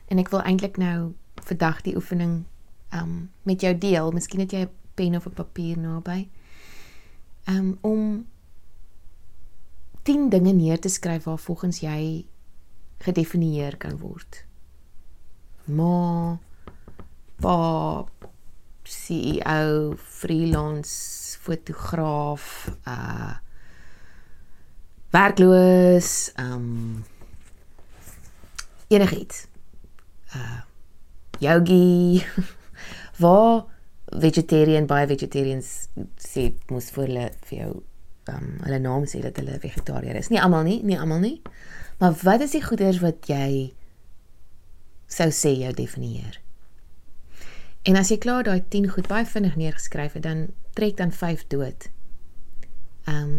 en 0.07 0.17
ek 0.17 0.29
wil 0.29 0.41
eintlik 0.41 0.77
nou 0.77 1.13
vandag 1.35 1.81
die 1.81 1.95
oefening 1.95 2.45
um 2.93 3.31
met 3.43 3.61
jou 3.61 3.77
deel. 3.77 4.11
Miskien 4.11 4.39
het 4.39 4.51
jy 4.51 4.59
'n 4.59 4.78
pen 4.99 5.15
of 5.15 5.25
'n 5.25 5.33
papier 5.33 5.77
naby. 5.77 6.27
Um 7.47 7.77
om 7.81 8.27
10 10.03 10.29
dinge 10.29 10.53
neer 10.53 10.79
te 10.79 10.89
skryf 10.89 11.23
waar 11.23 11.39
volgens 11.39 11.79
jy 11.79 12.25
gedefinieer 12.97 13.77
kan 13.77 13.97
word. 13.97 14.45
Ma 15.63 16.39
pa 17.39 18.05
CEO, 18.83 19.93
freelance 19.95 21.37
fotograaf, 21.39 22.69
uh 22.87 23.37
werkloos, 25.09 26.31
um 26.35 27.05
enigiets. 28.87 29.47
Uh 30.35 30.61
yogi 31.39 32.25
waar 33.21 33.78
vegetarian 34.11 34.87
baie 34.89 35.07
vegetarians 35.07 35.89
sê 36.17 36.49
moet 36.69 36.91
vir 36.95 37.05
hulle 37.05 37.25
vir 37.49 37.57
jou 37.59 37.71
um 38.29 38.49
hulle 38.63 38.79
naam 38.81 39.05
sê 39.09 39.21
dat 39.23 39.37
hulle 39.41 39.59
vegetariër 39.61 40.19
is. 40.19 40.29
Nie 40.29 40.41
almal 40.41 40.65
nie, 40.67 40.79
nie 40.85 40.97
almal 40.99 41.21
nie. 41.23 41.37
Maar 41.99 42.15
wat 42.23 42.45
is 42.45 42.55
die 42.55 42.63
goeders 42.63 43.01
wat 43.03 43.29
jy 43.29 43.73
sou 45.09 45.29
sê 45.33 45.55
jou 45.57 45.73
definieer? 45.75 46.39
En 47.87 47.97
as 47.99 48.11
jy 48.11 48.19
klaar 48.21 48.43
daai 48.43 48.61
10 48.69 48.89
goed 48.93 49.07
baie 49.07 49.25
vinnig 49.25 49.55
neergeskryf 49.55 50.17
het, 50.17 50.23
dan 50.23 50.49
trek 50.77 50.97
dan 50.97 51.11
5 51.11 51.47
dood. 51.53 51.89
Ehm 53.07 53.23
um, 53.23 53.37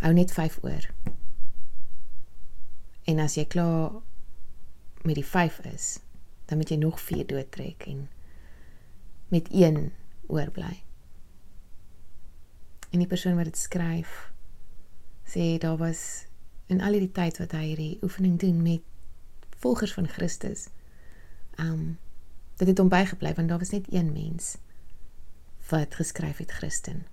hou 0.00 0.12
net 0.16 0.32
5 0.32 0.58
oor. 0.64 0.86
En 3.04 3.18
as 3.20 3.34
jy 3.36 3.44
klaar 3.44 4.00
met 5.04 5.14
die 5.18 5.26
5 5.26 5.60
is, 5.74 5.98
dan 6.48 6.58
moet 6.58 6.70
jy 6.72 6.76
nog 6.80 7.00
4 7.00 7.26
dood 7.26 7.50
trek 7.52 7.84
en 7.86 8.08
met 9.28 9.48
1 9.52 9.90
oorbly. 10.30 10.82
En 12.90 12.98
die 12.98 13.10
persoon 13.10 13.36
wat 13.38 13.50
dit 13.50 13.58
skryf 13.58 14.32
sê 15.30 15.58
daar 15.62 15.78
was 15.78 16.26
in 16.66 16.80
al 16.82 16.98
die 16.98 17.12
tyd 17.14 17.38
wat 17.38 17.52
hy 17.54 17.64
hierdie 17.68 17.98
oefening 18.02 18.38
doen 18.38 18.62
met 18.62 18.82
volgers 19.62 19.94
van 19.94 20.08
Christus. 20.08 20.68
Um 21.58 21.98
dit 22.60 22.68
het 22.68 22.78
hom 22.78 22.90
bygebly 22.92 23.32
want 23.34 23.48
daar 23.48 23.62
was 23.62 23.72
net 23.72 23.86
een 23.88 24.12
mens 24.12 24.56
wat 25.70 25.94
geskryf 25.94 26.42
het 26.42 26.50
Christen. 26.50 27.06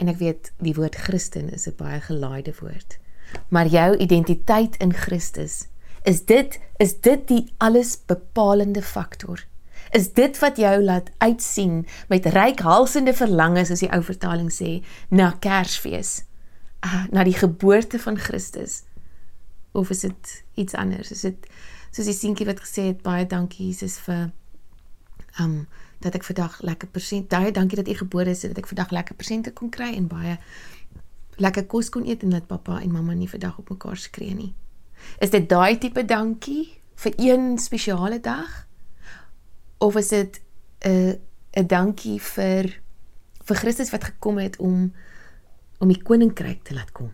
En 0.00 0.08
ek 0.08 0.18
weet 0.18 0.52
die 0.58 0.74
woord 0.74 0.96
Christen 0.96 1.52
is 1.52 1.68
'n 1.68 1.76
baie 1.76 2.00
gelaaide 2.00 2.54
woord. 2.60 2.98
Maar 3.48 3.66
jou 3.66 3.96
identiteit 3.96 4.76
in 4.76 4.92
Christus 4.92 5.68
is 6.02 6.24
dit 6.24 6.58
is 6.76 7.00
dit 7.00 7.28
die 7.28 7.52
alles 7.56 7.98
bepalende 8.06 8.82
faktor. 8.82 9.44
Is 9.90 10.12
dit 10.12 10.38
wat 10.38 10.56
jou 10.56 10.82
laat 10.82 11.10
uitsien 11.18 11.86
met 12.08 12.26
ryk 12.26 12.60
halsende 12.62 13.14
verlangens 13.14 13.70
as 13.70 13.82
die 13.82 13.90
ou 13.90 14.02
vertaling 14.06 14.52
sê 14.54 14.78
na 15.08 15.32
Kersfees, 15.42 16.22
uh, 16.86 17.06
na 17.10 17.24
die 17.26 17.34
geboorte 17.34 17.98
van 17.98 18.18
Christus? 18.18 18.82
Of 19.72 19.90
is 19.90 20.00
dit 20.06 20.44
iets 20.54 20.74
anders? 20.74 21.10
Is 21.10 21.26
dit 21.26 21.50
soos 21.90 22.06
die 22.06 22.14
seentjie 22.14 22.46
wat 22.46 22.62
gesê 22.62 22.90
het 22.92 23.02
baie 23.02 23.26
dankie 23.26 23.66
Jesus 23.70 23.98
vir 24.06 24.30
um 25.42 25.66
dat 26.00 26.14
ek 26.16 26.24
vandag 26.24 26.60
lekker 26.64 26.88
persent 26.88 27.28
baie 27.28 27.52
dankie 27.52 27.76
dat 27.78 27.88
u 27.90 27.94
gebore 27.98 28.32
is 28.32 28.46
dat 28.46 28.58
ek 28.58 28.70
vandag 28.70 28.94
lekker 28.94 29.18
persente 29.18 29.52
kon 29.52 29.70
kry 29.70 29.90
en 29.94 30.06
baie 30.08 30.38
lekker 31.40 31.66
kos 31.66 31.90
kon 31.90 32.06
eet 32.06 32.22
en 32.22 32.34
dat 32.34 32.46
pappa 32.46 32.80
en 32.80 32.92
mamma 32.92 33.14
nie 33.14 33.28
vandag 33.28 33.58
op 33.58 33.70
mekaar 33.72 33.96
skree 33.96 34.34
nie. 34.34 34.52
Is 35.18 35.32
dit 35.32 35.48
daai 35.48 35.78
tipe 35.78 36.04
dankie 36.04 36.68
vir 37.00 37.14
een 37.18 37.58
spesiale 37.58 38.20
dag? 38.20 38.69
Of 39.80 39.96
is 39.96 40.08
dit 40.08 40.40
'n 40.84 41.20
'n 41.56 41.66
dankie 41.66 42.20
vir 42.20 42.80
vir 43.44 43.56
Christus 43.56 43.90
wat 43.90 44.04
gekom 44.04 44.38
het 44.38 44.56
om 44.56 44.92
om 45.78 45.88
die 45.88 46.02
koninkryk 46.02 46.64
te 46.64 46.74
laat 46.74 46.92
kom? 46.92 47.12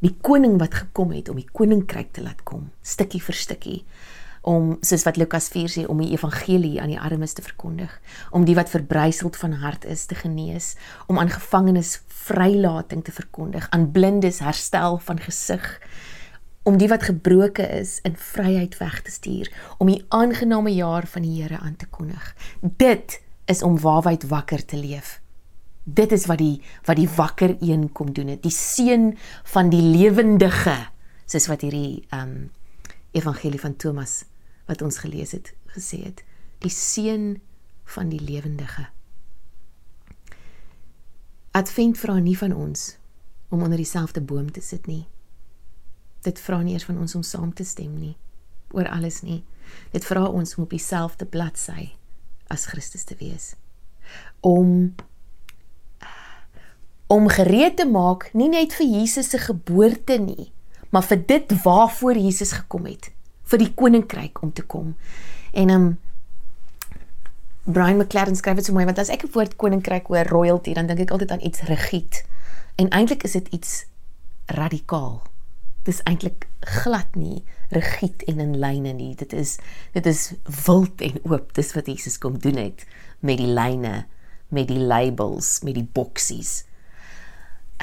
Die 0.00 0.16
koning 0.20 0.58
wat 0.58 0.74
gekom 0.74 1.10
het 1.10 1.28
om 1.28 1.36
die 1.36 1.50
koninkryk 1.52 2.12
te 2.12 2.22
laat 2.22 2.42
kom, 2.42 2.70
stukkie 2.82 3.22
vir 3.22 3.34
stukkie 3.34 3.84
om 4.44 4.74
soos 4.84 5.06
wat 5.06 5.16
Lukas 5.16 5.48
4 5.48 5.70
sê 5.72 5.82
om 5.88 6.00
die 6.02 6.12
evangelie 6.12 6.76
aan 6.80 6.92
die 6.92 7.00
armes 7.00 7.32
te 7.32 7.42
verkondig, 7.42 7.92
om 8.30 8.44
die 8.44 8.56
wat 8.58 8.68
verbryseld 8.68 9.38
van 9.40 9.56
hart 9.62 9.86
is 9.88 10.04
te 10.06 10.14
genees, 10.14 10.74
om 11.08 11.18
aan 11.18 11.32
gevangenes 11.32 12.02
vrylating 12.26 13.04
te 13.04 13.12
verkondig, 13.12 13.66
aan 13.72 13.88
blindes 13.92 14.42
herstel 14.44 14.98
van 15.06 15.22
gesig, 15.24 15.64
om 16.64 16.78
die 16.80 16.88
wat 16.88 17.04
gebroke 17.06 17.66
is 17.76 17.98
in 18.08 18.16
vryheid 18.16 18.78
weg 18.80 19.02
te 19.04 19.12
stuur, 19.12 19.50
om 19.78 19.90
die 19.92 20.00
aangename 20.08 20.72
jaar 20.72 21.06
van 21.06 21.22
die 21.22 21.42
Here 21.42 21.58
aan 21.60 21.76
te 21.76 21.86
kondig. 21.86 22.32
Dit 22.60 23.20
is 23.44 23.62
om 23.62 23.78
waarheid 23.80 24.24
wakker 24.28 24.64
te 24.64 24.80
leef. 24.80 25.20
Dit 25.84 26.12
is 26.12 26.24
wat 26.26 26.40
die 26.40 26.62
wat 26.88 26.96
die 26.96 27.08
wakker 27.16 27.56
een 27.60 27.90
kom 27.92 28.12
doen 28.12 28.32
het, 28.32 28.42
die 28.42 28.54
seun 28.54 29.12
van 29.52 29.68
die 29.68 29.82
lewendige, 29.84 30.78
soos 31.28 31.48
wat 31.52 31.64
hierdie 31.64 32.04
ehm 32.08 32.28
um, 32.28 32.50
evangelie 33.14 33.60
van 33.60 33.76
Thomas 33.76 34.24
wat 34.66 34.82
ons 34.82 34.98
gelees 34.98 35.32
het 35.32 35.52
gesê 35.76 36.02
het 36.02 36.24
die 36.64 36.72
seun 36.72 37.40
van 37.94 38.10
die 38.10 38.20
lewendige 38.20 38.88
Advent 41.54 41.98
vra 41.98 42.18
nie 42.18 42.36
van 42.38 42.52
ons 42.52 42.96
om 43.54 43.62
onder 43.62 43.78
dieselfde 43.78 44.20
boom 44.20 44.50
te 44.50 44.60
sit 44.60 44.88
nie 44.90 45.04
dit 46.24 46.40
vra 46.46 46.62
nie 46.62 46.74
eers 46.76 46.88
van 46.88 47.00
ons 47.00 47.14
om 47.14 47.22
saam 47.22 47.52
te 47.52 47.64
stem 47.64 47.94
nie 48.00 48.14
oor 48.72 48.88
alles 48.90 49.22
nie 49.22 49.42
dit 49.92 50.04
vra 50.04 50.26
ons 50.28 50.56
om 50.56 50.64
op 50.66 50.74
dieselfde 50.74 51.28
bladsy 51.28 51.92
as 52.52 52.66
Christus 52.70 53.04
te 53.04 53.16
wees 53.20 53.54
om 54.40 54.94
om 57.12 57.28
gereed 57.28 57.76
te 57.76 57.86
maak 57.88 58.30
nie 58.34 58.48
net 58.48 58.74
vir 58.76 58.86
Jesus 58.86 59.30
se 59.30 59.38
geboorte 59.38 60.18
nie 60.18 60.50
maar 60.94 61.02
vir 61.02 61.24
dit 61.26 61.52
waarvoor 61.64 62.16
Jesus 62.16 62.52
gekom 62.54 62.86
het 62.86 63.10
vir 63.50 63.60
die 63.60 63.72
koninkryk 63.74 64.40
om 64.42 64.52
te 64.52 64.62
kom. 64.62 64.94
En 65.52 65.70
um 65.70 65.86
Brian 67.64 67.96
McLaren 67.96 68.36
skryf 68.36 68.60
dit 68.60 68.68
so 68.68 68.76
mooi 68.76 68.84
want 68.84 68.98
as 68.98 69.10
ek 69.10 69.24
'n 69.24 69.32
woord 69.32 69.56
koninkryk 69.56 70.06
hoor 70.06 70.28
royalty 70.28 70.74
dan 70.74 70.86
dink 70.86 71.00
ek 71.00 71.10
altyd 71.10 71.30
aan 71.30 71.42
iets 71.42 71.60
rigied. 71.62 72.24
En 72.76 72.88
eintlik 72.88 73.22
is 73.22 73.32
dit 73.32 73.48
iets 73.48 73.86
radikaal. 74.46 75.22
Dis 75.84 76.00
eintlik 76.08 76.48
glad 76.64 77.16
nie 77.16 77.42
rigied 77.74 78.24
en 78.30 78.40
in 78.40 78.56
lyne 78.60 78.94
nie. 78.96 79.12
Dit 79.14 79.32
is 79.36 79.58
dit 79.92 80.06
is 80.06 80.32
wild 80.66 81.00
en 81.04 81.18
oop. 81.28 81.52
Dis 81.56 81.74
wat 81.76 81.88
Jesus 81.90 82.18
kom 82.18 82.38
doen 82.38 82.56
het 82.60 82.86
met 83.20 83.40
die 83.40 83.50
lyne, 83.50 84.04
met 84.48 84.68
die 84.68 84.80
labels, 84.80 85.60
met 85.64 85.76
die 85.76 85.88
boksies. 85.96 86.62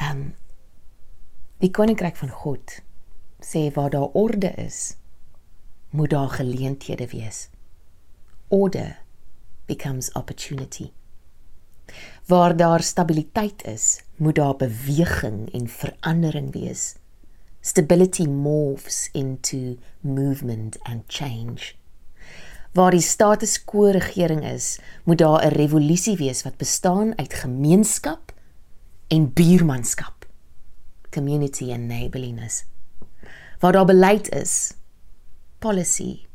Um 0.00 0.32
die 1.62 1.70
koninkryk 1.70 2.16
van 2.18 2.32
God 2.42 2.80
sê 3.42 3.68
waar 3.74 3.90
daar 3.90 4.10
orde 4.18 4.50
is, 4.58 4.96
moet 5.94 6.10
daar 6.10 6.30
geleenthede 6.34 7.06
wees. 7.06 7.46
Order 8.48 8.98
becomes 9.66 10.12
opportunity. 10.12 10.90
Waar 12.26 12.56
daar 12.56 12.82
stabiliteit 12.82 13.64
is, 13.64 14.02
moet 14.16 14.34
daar 14.34 14.56
beweging 14.56 15.52
en 15.52 15.68
verandering 15.68 16.52
wees. 16.52 16.94
Stability 17.64 18.26
morphs 18.26 19.08
into 19.12 19.78
movement 20.00 20.76
and 20.82 21.04
change. 21.06 21.76
Waar 22.74 22.90
die 22.90 23.04
status 23.04 23.60
quo 23.64 23.92
regering 23.94 24.42
is, 24.42 24.80
moet 25.04 25.18
daar 25.18 25.46
'n 25.46 25.54
revolusie 25.54 26.16
wees 26.16 26.42
wat 26.42 26.56
bestaan 26.56 27.18
uit 27.18 27.34
gemeenskap 27.34 28.32
en 29.08 29.32
buurmanskap. 29.32 30.26
Community 31.10 31.70
and 31.70 31.86
neighborliness. 31.86 32.64
Waar 33.58 33.72
daar 33.72 33.84
beleid 33.84 34.28
is, 34.34 34.74
policy 35.58 36.26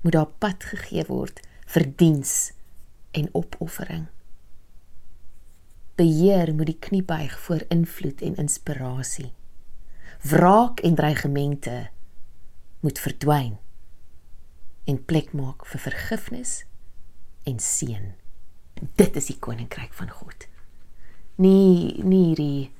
moet 0.00 0.12
daar 0.12 0.32
pad 0.38 0.64
gegee 0.64 1.04
word 1.06 1.40
vir 1.66 1.92
diens 1.96 2.52
en 3.10 3.28
opoffering. 3.32 4.06
Beheer 5.94 6.54
moet 6.54 6.66
die 6.66 6.78
knie 6.78 7.02
buig 7.02 7.40
voor 7.40 7.62
invloed 7.68 8.22
en 8.22 8.34
inspirasie. 8.34 9.32
Wraak 10.22 10.80
en 10.80 10.94
dreigemente 10.94 11.90
moet 12.80 12.98
verdwyn 12.98 13.58
en 14.84 15.04
plek 15.04 15.32
maak 15.32 15.64
vir 15.66 15.80
vergifnis 15.80 16.64
en 17.48 17.58
seën. 17.58 18.12
Dit 19.00 19.16
is 19.16 19.30
die 19.30 19.38
koninkryk 19.38 19.92
van 19.96 20.10
God. 20.12 20.44
Nie 21.40 22.02
nie 22.04 22.24
hierdie 22.30 22.70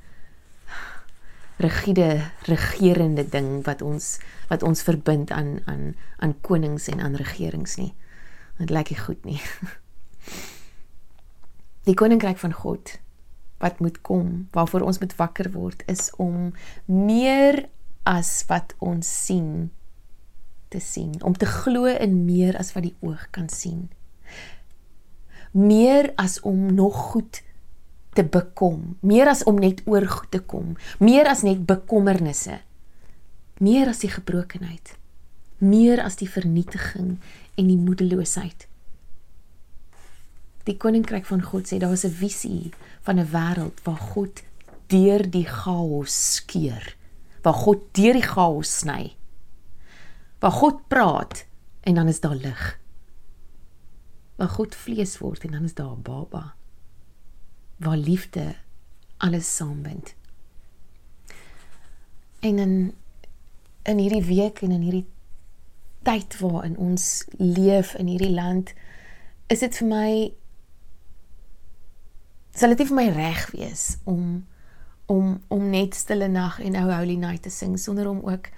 rigiede 1.61 2.31
regerende 2.49 3.25
ding 3.29 3.65
wat 3.65 3.83
ons 3.85 4.19
wat 4.49 4.63
ons 4.65 4.83
verbind 4.85 5.33
aan 5.33 5.61
aan 5.65 5.95
aan 6.19 6.37
konings 6.41 6.89
en 6.93 7.01
aan 7.01 7.17
regerings 7.21 7.77
nie. 7.81 7.93
Dit 8.61 8.71
lyk 8.73 8.93
nie 8.93 9.01
goed 9.01 9.25
nie. 9.25 9.41
Die 11.89 11.97
koninkryk 11.97 12.37
van 12.39 12.53
God 12.53 12.99
wat 13.61 13.81
moet 13.81 14.01
kom, 14.01 14.49
waarvoor 14.57 14.87
ons 14.89 14.99
moet 15.03 15.13
wakker 15.17 15.51
word, 15.53 15.83
is 15.87 16.09
om 16.17 16.53
meer 16.89 17.67
as 18.09 18.33
wat 18.49 18.73
ons 18.81 19.09
sien 19.27 19.69
te 20.71 20.81
sien, 20.81 21.13
om 21.27 21.37
te 21.37 21.49
glo 21.49 21.91
in 21.91 22.25
meer 22.25 22.57
as 22.59 22.73
wat 22.77 22.87
die 22.87 22.97
oog 23.05 23.27
kan 23.35 23.51
sien. 23.53 23.89
Meer 25.53 26.13
as 26.21 26.39
om 26.47 26.71
nog 26.75 26.97
goed 27.13 27.43
te 28.15 28.25
bekom, 28.25 28.97
meer 29.01 29.29
as 29.31 29.43
om 29.51 29.59
net 29.61 29.83
oor 29.91 30.07
goed 30.07 30.31
te 30.31 30.41
kom, 30.41 30.75
meer 31.03 31.29
as 31.31 31.43
net 31.47 31.67
bekommernisse, 31.67 32.61
meer 33.61 33.91
as 33.93 34.01
die 34.07 34.13
gebrokenheid, 34.13 34.95
meer 35.61 36.01
as 36.03 36.17
die 36.23 36.31
vernietiging 36.31 37.19
en 37.59 37.69
die 37.69 37.79
moedeloosheid. 37.79 38.70
Die 40.71 40.79
koninkryk 40.79 41.27
van 41.27 41.43
God 41.43 41.67
sê 41.67 41.81
daar 41.83 41.97
is 41.97 42.07
'n 42.07 42.15
visie 42.15 42.73
van 43.03 43.19
'n 43.19 43.31
wêreld 43.35 43.83
waar 43.83 44.03
God 44.15 44.43
deur 44.87 45.23
die 45.31 45.47
chaos 45.47 46.35
skeur, 46.35 46.97
waar 47.43 47.59
God 47.65 47.95
deur 47.95 48.13
die 48.13 48.29
chaos 48.35 48.79
sny. 48.79 49.17
Waar 50.39 50.53
God 50.53 50.89
praat 50.89 51.47
en 51.81 51.95
dan 51.95 52.09
is 52.09 52.21
daar 52.21 52.35
lig. 52.35 52.79
Waar 54.37 54.49
God 54.49 54.75
vlees 54.75 55.19
word 55.19 55.45
en 55.45 55.51
dan 55.51 55.65
is 55.65 55.75
daar 55.75 55.97
'n 55.97 56.03
baba 56.03 56.55
waar 57.81 57.97
liefde 57.97 58.55
alles 59.17 59.57
saambind. 59.57 60.15
En 62.41 62.59
in 62.59 62.95
in 63.83 63.99
hierdie 63.99 64.25
week 64.25 64.61
en 64.61 64.71
in 64.71 64.81
hierdie 64.81 65.07
tyd 66.03 66.39
waarin 66.39 66.77
ons 66.77 67.25
leef 67.37 67.95
in 67.95 68.07
hierdie 68.07 68.35
land 68.35 68.73
is 69.47 69.59
dit 69.59 69.77
vir 69.77 69.89
my 69.89 70.33
sal 72.55 72.75
dit 72.75 72.89
vir 72.89 72.97
my 72.97 73.09
reg 73.15 73.51
wees 73.55 73.99
om 74.05 74.47
om 75.11 75.41
om 75.49 75.71
net 75.71 75.95
stille 75.99 76.29
nag 76.31 76.61
en 76.63 76.77
ou 76.79 76.87
holy 76.93 77.17
night 77.19 77.43
te 77.43 77.51
sing 77.51 77.79
sonder 77.79 78.09
om 78.09 78.21
ook 78.27 78.51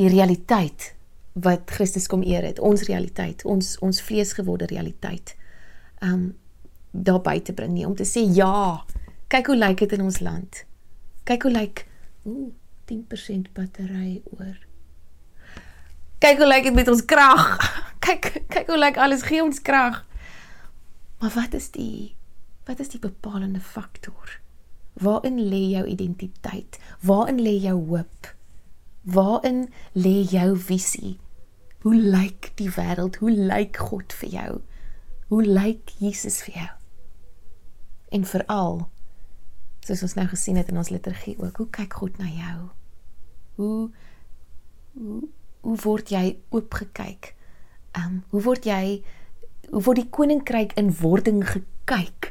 die 0.00 0.08
realiteit 0.08 0.94
wat 1.32 1.70
Christus 1.70 2.06
kom 2.06 2.22
eer 2.24 2.44
het, 2.44 2.60
ons 2.60 2.82
realiteit, 2.88 3.44
ons 3.48 3.76
ons 3.80 4.00
vleesgeworde 4.04 4.68
realiteit. 4.72 5.36
Um 6.04 6.32
daar 6.92 7.22
buite 7.24 7.54
bring 7.56 7.72
nie 7.72 7.86
om 7.88 7.94
te 7.96 8.04
sê 8.04 8.20
ja, 8.36 8.84
kyk 9.32 9.46
hoe 9.48 9.56
lyk 9.56 9.78
dit 9.80 9.94
in 9.96 10.02
ons 10.04 10.18
land. 10.20 10.64
Kyk 11.24 11.46
hoe 11.48 11.52
lyk 11.52 11.86
ooh 12.28 12.50
10% 12.92 13.52
battery 13.56 14.20
oor. 14.36 14.58
Kyk 16.20 16.42
hoe 16.42 16.48
lyk 16.50 16.68
dit 16.68 16.74
met 16.76 16.90
ons 16.92 17.04
krag. 17.04 17.46
Kyk 18.04 18.28
kyk 18.50 18.68
hoe 18.68 18.78
lyk 18.78 18.98
alles 18.98 19.22
gee 19.22 19.40
ons 19.42 19.62
krag. 19.62 20.02
Maar 21.22 21.32
wat 21.36 21.54
is 21.54 21.70
die 21.70 22.12
wat 22.64 22.80
is 22.80 22.92
die 22.92 23.00
bepalende 23.02 23.60
faktor? 23.60 24.38
Waarin 24.92 25.38
lê 25.48 25.72
jou 25.72 25.86
identiteit? 25.86 26.78
Waarin 27.00 27.40
lê 27.40 27.56
jou 27.62 27.78
hoop? 27.88 28.34
Waarin 29.02 29.68
lê 29.92 30.22
jou 30.22 30.56
visie? 30.56 31.18
Hoe 31.82 31.94
lyk 31.94 32.52
die 32.54 32.70
wêreld? 32.70 33.16
Hoe 33.18 33.30
lyk 33.30 33.76
God 33.76 34.12
vir 34.12 34.28
jou? 34.28 34.60
Hoe 35.32 35.42
lyk 35.42 35.90
Jesus 35.98 36.42
vir 36.46 36.54
jou? 36.54 36.70
En 38.12 38.24
veral 38.28 38.84
soos 39.82 40.04
ons 40.06 40.14
nou 40.14 40.28
gesien 40.30 40.58
het 40.60 40.68
in 40.70 40.78
ons 40.78 40.92
liturgie 40.94 41.34
ook, 41.40 41.56
hoe 41.58 41.70
kyk 41.74 41.96
God 41.98 42.18
na 42.22 42.28
jou? 42.30 42.58
Hoe 43.58 43.90
hoe, 44.92 45.22
hoe 45.64 45.76
word 45.82 46.12
jy 46.12 46.36
oopgekyk? 46.52 47.32
Ehm 47.96 48.06
um, 48.06 48.22
hoe 48.30 48.42
word 48.44 48.68
jy 48.68 49.02
hoe 49.72 49.82
word 49.82 50.02
die 50.02 50.10
koninkryk 50.12 50.76
in 50.78 50.92
wording 51.00 51.42
gekyk 51.48 52.30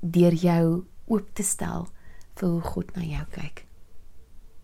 deur 0.00 0.34
jou 0.34 0.84
oop 1.06 1.30
te 1.34 1.42
stel 1.42 1.88
vir 2.34 2.48
hoe 2.48 2.60
God 2.60 2.96
na 2.96 3.02
jou 3.02 3.24
kyk. 3.30 3.66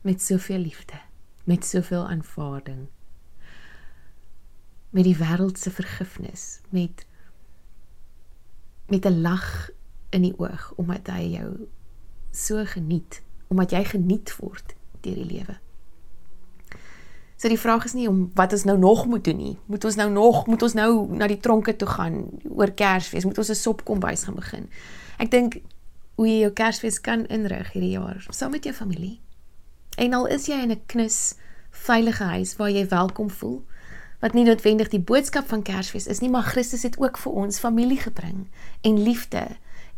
Met 0.03 0.23
soveel 0.23 0.59
liefde 0.59 0.99
met 1.45 1.65
soveel 1.65 2.09
aanvaarding. 2.09 2.89
Met 4.91 5.05
die 5.05 5.17
wêreld 5.17 5.59
se 5.59 5.71
vergifnis 5.71 6.61
met 6.69 7.07
met 8.87 9.07
'n 9.07 9.21
lag 9.21 9.71
in 10.11 10.23
die 10.23 10.39
oog 10.39 10.73
omdat 10.77 11.07
hy 11.07 11.21
jou 11.21 11.69
so 12.31 12.65
geniet 12.65 13.23
omdat 13.47 13.71
jy 13.71 13.85
geniet 13.85 14.37
word 14.37 14.75
deur 15.01 15.15
die 15.15 15.25
lewe 15.25 15.59
So 17.43 17.51
die 17.51 17.59
vraag 17.59 17.89
is 17.89 17.97
nie 17.99 18.05
om 18.07 18.29
wat 18.39 18.53
ons 18.55 18.63
nou 18.69 18.77
nog 18.79 19.01
moet 19.11 19.25
doen 19.27 19.37
nie. 19.37 19.57
Moet 19.67 19.85
ons 19.85 19.97
nou 19.99 20.07
nog 20.15 20.45
moet 20.47 20.63
ons 20.63 20.77
nou 20.79 20.91
na 21.11 21.27
die 21.27 21.41
tronke 21.43 21.73
toe 21.77 21.89
gaan 21.91 22.21
oor 22.47 22.71
Kersfees? 22.71 23.25
Moet 23.27 23.39
ons 23.39 23.51
'n 23.51 23.59
sopkombuis 23.59 24.23
gaan 24.23 24.35
begin? 24.35 24.69
Ek 25.19 25.31
dink 25.31 25.57
hoe 26.15 26.29
jy 26.29 26.39
jou 26.39 26.53
Kersfees 26.53 27.01
kan 27.01 27.27
inrig 27.27 27.73
hierdie 27.73 27.99
jaar 27.99 28.27
saam 28.31 28.51
met 28.51 28.65
jou 28.65 28.75
familie. 28.75 29.21
En 29.99 30.15
al 30.15 30.27
is 30.27 30.47
jy 30.47 30.63
in 30.63 30.71
'n 30.71 30.83
knus 30.87 31.35
veilige 31.71 32.25
huis 32.25 32.57
waar 32.57 32.71
jy 32.71 32.89
welkom 32.89 33.31
voel, 33.31 33.65
wat 34.21 34.33
nie 34.33 34.45
noodwendig 34.45 34.89
die 34.89 35.01
boodskap 35.01 35.49
van 35.49 35.63
Kersfees 35.63 36.07
is 36.07 36.21
nie, 36.21 36.31
maar 36.31 36.43
Christus 36.43 36.83
het 36.83 36.99
ook 36.99 37.19
vir 37.19 37.33
ons 37.33 37.59
familie 37.59 37.99
gebring 37.99 38.49
en 38.81 39.03
liefde 39.03 39.49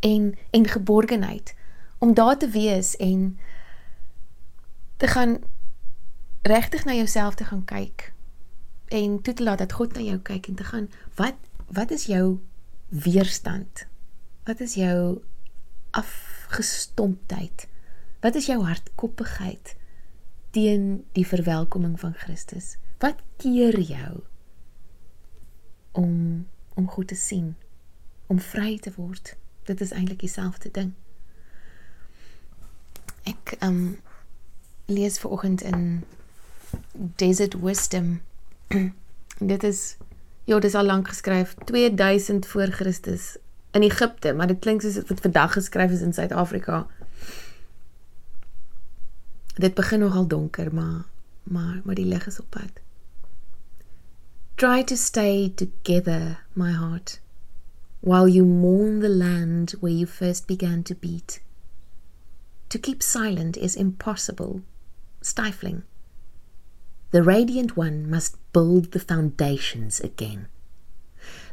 en 0.00 0.34
en 0.50 0.66
geborgenheid 0.66 1.54
om 1.98 2.14
daar 2.14 2.38
te 2.38 2.48
wees 2.48 2.96
en 2.96 3.38
te 4.96 5.06
gaan 5.06 5.38
regtig 6.44 6.84
na 6.84 6.92
jouself 6.92 7.34
te 7.34 7.44
gaan 7.44 7.64
kyk 7.64 8.12
en 8.92 9.22
toe 9.22 9.34
te 9.34 9.42
laat 9.42 9.58
dat 9.58 9.72
God 9.72 9.94
na 9.96 10.00
jou 10.04 10.18
kyk 10.20 10.46
en 10.50 10.54
te 10.54 10.64
gaan 10.64 10.90
wat 11.16 11.40
wat 11.72 11.90
is 11.90 12.04
jou 12.04 12.38
weerstand? 12.88 13.86
Wat 14.44 14.60
is 14.60 14.74
jou 14.74 15.22
afgestomptheid? 15.90 17.66
Wat 18.20 18.34
is 18.34 18.46
jou 18.46 18.60
hardkoppigheid 18.62 19.76
teen 20.50 21.04
die 21.12 21.26
verwelkoming 21.26 22.00
van 22.00 22.14
Christus? 22.14 22.76
Wat 22.98 23.22
keer 23.36 23.80
jou 23.80 24.20
om 25.92 26.46
om 26.74 26.88
goed 26.88 27.08
te 27.08 27.14
sien, 27.14 27.54
om 28.26 28.38
vry 28.38 28.78
te 28.78 28.92
word? 28.96 29.36
Dit 29.64 29.80
is 29.80 29.90
eintlik 29.90 30.20
dieselfde 30.20 30.70
ding. 30.70 30.92
Ek 33.24 33.56
ehm 33.58 33.70
um, 33.70 33.96
lees 34.86 35.18
ver 35.18 35.30
oggend 35.30 35.62
in 35.62 36.04
Desert 36.92 37.54
Wisdom. 37.60 38.20
dit 39.38 39.62
is 39.62 39.96
ja, 40.44 40.54
dit 40.54 40.64
is 40.64 40.74
al 40.74 40.84
lank 40.84 41.08
geskryf, 41.08 41.54
2000 41.64 42.46
voor 42.46 42.66
Christus 42.66 43.36
in 43.70 43.82
Egipte, 43.82 44.32
maar 44.32 44.46
dit 44.46 44.58
klink 44.58 44.82
soos 44.82 44.94
wat 45.08 45.20
vandag 45.20 45.52
geskryf 45.52 45.90
is 45.90 46.00
in 46.00 46.12
Suid-Afrika. 46.12 46.86
Dit 49.54 49.74
begin 49.74 49.98
nogal 49.98 50.26
donker, 50.26 50.74
maar 50.74 51.04
maar 51.42 51.80
maar 51.84 51.94
die 51.94 52.06
lig 52.06 52.26
is 52.26 52.40
op 52.40 52.46
pad. 52.50 52.70
Try 54.54 54.84
to 54.84 54.96
stay 54.96 55.52
together, 55.54 56.44
my 56.52 56.72
heart, 56.72 57.20
while 58.00 58.28
you 58.28 58.46
mourn 58.46 59.00
the 59.00 59.08
land 59.08 59.74
where 59.80 59.96
you 59.96 60.06
first 60.06 60.46
began 60.46 60.82
to 60.82 60.94
beat. 61.00 61.40
To 62.68 62.78
keep 62.78 63.02
silent 63.02 63.56
is 63.56 63.76
impossible, 63.76 64.62
stifling. 65.20 65.82
The 67.14 67.22
Radiant 67.22 67.76
One 67.76 68.10
must 68.10 68.34
build 68.52 68.90
the 68.90 68.98
foundations 68.98 70.00
again. 70.00 70.48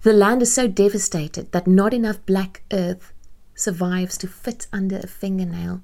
The 0.01 0.11
land 0.11 0.41
is 0.41 0.51
so 0.51 0.67
devastated 0.67 1.51
that 1.51 1.67
not 1.67 1.93
enough 1.93 2.25
black 2.25 2.63
earth 2.73 3.13
survives 3.53 4.17
to 4.17 4.27
fit 4.27 4.65
under 4.73 4.97
a 4.97 5.05
fingernail. 5.05 5.83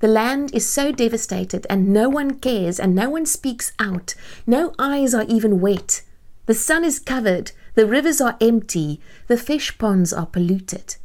The 0.00 0.08
land 0.08 0.52
is 0.52 0.68
so 0.68 0.90
devastated 0.90 1.68
and 1.70 1.92
no 1.92 2.08
one 2.08 2.40
cares 2.40 2.80
and 2.80 2.96
no 2.96 3.08
one 3.08 3.26
speaks 3.26 3.72
out. 3.78 4.16
No 4.44 4.74
eyes 4.76 5.14
are 5.14 5.26
even 5.28 5.60
wet. 5.60 6.02
The 6.46 6.54
sun 6.54 6.84
is 6.84 6.98
covered, 6.98 7.52
the 7.76 7.86
rivers 7.86 8.20
are 8.20 8.36
empty, 8.40 9.00
the 9.28 9.36
fish 9.36 9.78
ponds 9.78 10.12
are 10.12 10.26
polluted. 10.26 10.96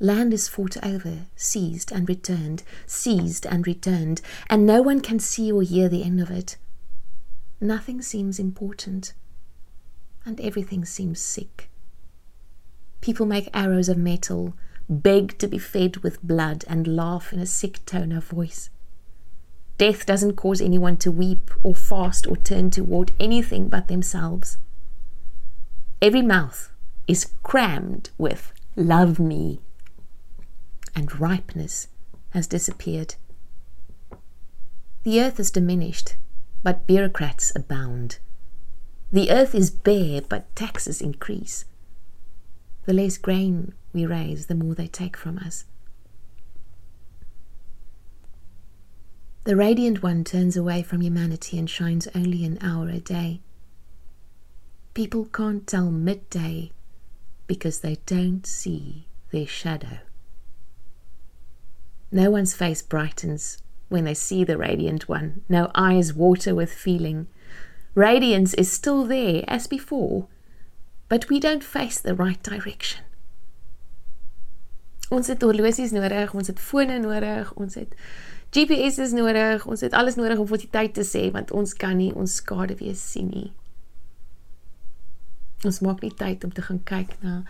Land 0.00 0.32
is 0.32 0.48
fought 0.48 0.82
over, 0.82 1.26
seized 1.36 1.92
and 1.92 2.08
returned, 2.08 2.62
seized 2.86 3.44
and 3.44 3.66
returned, 3.66 4.22
and 4.48 4.64
no 4.64 4.80
one 4.80 5.00
can 5.00 5.18
see 5.18 5.52
or 5.52 5.60
hear 5.60 5.90
the 5.90 6.02
end 6.02 6.18
of 6.18 6.30
it. 6.30 6.56
Nothing 7.60 8.02
seems 8.02 8.38
important, 8.38 9.14
and 10.26 10.38
everything 10.42 10.84
seems 10.84 11.20
sick. 11.20 11.70
People 13.00 13.24
make 13.24 13.48
arrows 13.54 13.88
of 13.88 13.96
metal, 13.96 14.54
beg 14.90 15.38
to 15.38 15.48
be 15.48 15.56
fed 15.56 15.98
with 15.98 16.22
blood, 16.22 16.66
and 16.68 16.86
laugh 16.86 17.32
in 17.32 17.38
a 17.38 17.46
sick 17.46 17.84
tone 17.86 18.12
of 18.12 18.24
voice. 18.24 18.68
Death 19.78 20.04
doesn't 20.04 20.36
cause 20.36 20.60
anyone 20.60 20.98
to 20.98 21.10
weep 21.10 21.50
or 21.62 21.74
fast 21.74 22.26
or 22.26 22.36
turn 22.36 22.70
toward 22.70 23.12
anything 23.18 23.68
but 23.68 23.88
themselves. 23.88 24.58
Every 26.02 26.22
mouth 26.22 26.70
is 27.08 27.32
crammed 27.42 28.10
with 28.18 28.52
love 28.74 29.18
me, 29.18 29.60
and 30.94 31.18
ripeness 31.18 31.88
has 32.30 32.46
disappeared. 32.46 33.14
The 35.04 35.22
earth 35.22 35.40
is 35.40 35.50
diminished 35.50 36.16
but 36.66 36.84
bureaucrats 36.84 37.52
abound. 37.54 38.18
The 39.12 39.30
earth 39.30 39.54
is 39.54 39.70
bare, 39.70 40.20
but 40.20 40.52
taxes 40.56 41.00
increase. 41.00 41.64
The 42.86 42.92
less 42.92 43.18
grain 43.18 43.72
we 43.92 44.04
raise, 44.04 44.46
the 44.46 44.56
more 44.56 44.74
they 44.74 44.88
take 44.88 45.16
from 45.16 45.38
us. 45.38 45.64
The 49.44 49.54
Radiant 49.54 50.02
One 50.02 50.24
turns 50.24 50.56
away 50.56 50.82
from 50.82 51.02
humanity 51.02 51.56
and 51.56 51.70
shines 51.70 52.08
only 52.16 52.44
an 52.44 52.58
hour 52.60 52.88
a 52.88 52.98
day. 52.98 53.42
People 54.92 55.26
can't 55.26 55.68
tell 55.68 55.92
midday 55.92 56.72
because 57.46 57.78
they 57.78 57.98
don't 58.06 58.44
see 58.44 59.06
their 59.30 59.46
shadow. 59.46 59.98
No 62.10 62.32
one's 62.32 62.54
face 62.54 62.82
brightens 62.82 63.62
when 63.88 64.04
they 64.04 64.14
see 64.14 64.44
the 64.44 64.56
radiant 64.56 65.08
one. 65.08 65.42
No 65.48 65.70
eyes 65.74 66.12
water 66.12 66.54
with 66.54 66.72
feeling. 66.72 67.26
Radiance 67.94 68.54
is 68.54 68.70
still 68.70 69.04
there 69.04 69.42
as 69.46 69.66
before, 69.66 70.26
but 71.08 71.28
we 71.28 71.40
don't 71.40 71.64
face 71.64 71.98
the 72.00 72.14
right 72.14 72.42
direction. 72.42 73.04
Ons 75.10 75.28
het 75.30 75.42
horlosies 75.42 75.92
nodig, 75.94 76.34
ons 76.34 76.48
het 76.50 76.58
fone 76.60 76.98
nodig, 76.98 77.52
ons 77.54 77.74
het 77.78 77.94
GPS 78.50 78.98
is 78.98 79.12
nodig, 79.12 79.66
ons 79.66 79.80
het 79.80 79.94
alles 79.94 80.18
nodig 80.18 80.38
om 80.38 80.48
vir 80.50 80.64
die 80.64 80.70
tyd 80.72 80.94
te 80.98 81.04
sê 81.06 81.28
want 81.34 81.52
ons 81.54 81.74
kan 81.78 81.96
nie 81.98 82.10
ons 82.14 82.38
skade 82.40 82.74
weer 82.80 82.96
sien 82.98 83.30
nie. 83.30 83.50
Ons 85.66 85.80
maak 85.86 86.02
nie 86.02 86.12
tyd 86.14 86.44
om 86.44 86.52
te 86.52 86.64
gaan 86.66 86.82
kyk 86.84 87.16
na 87.22 87.42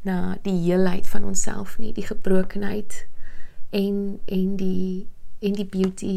na 0.00 0.38
die 0.46 0.56
heelheid 0.62 1.04
van 1.12 1.26
onsself 1.28 1.74
nie, 1.76 1.92
die 1.92 2.06
gebrokenheid 2.06 3.02
en 3.76 4.20
en 4.32 4.54
die 4.56 5.08
en 5.40 5.56
die 5.56 5.66
beauty, 5.66 6.14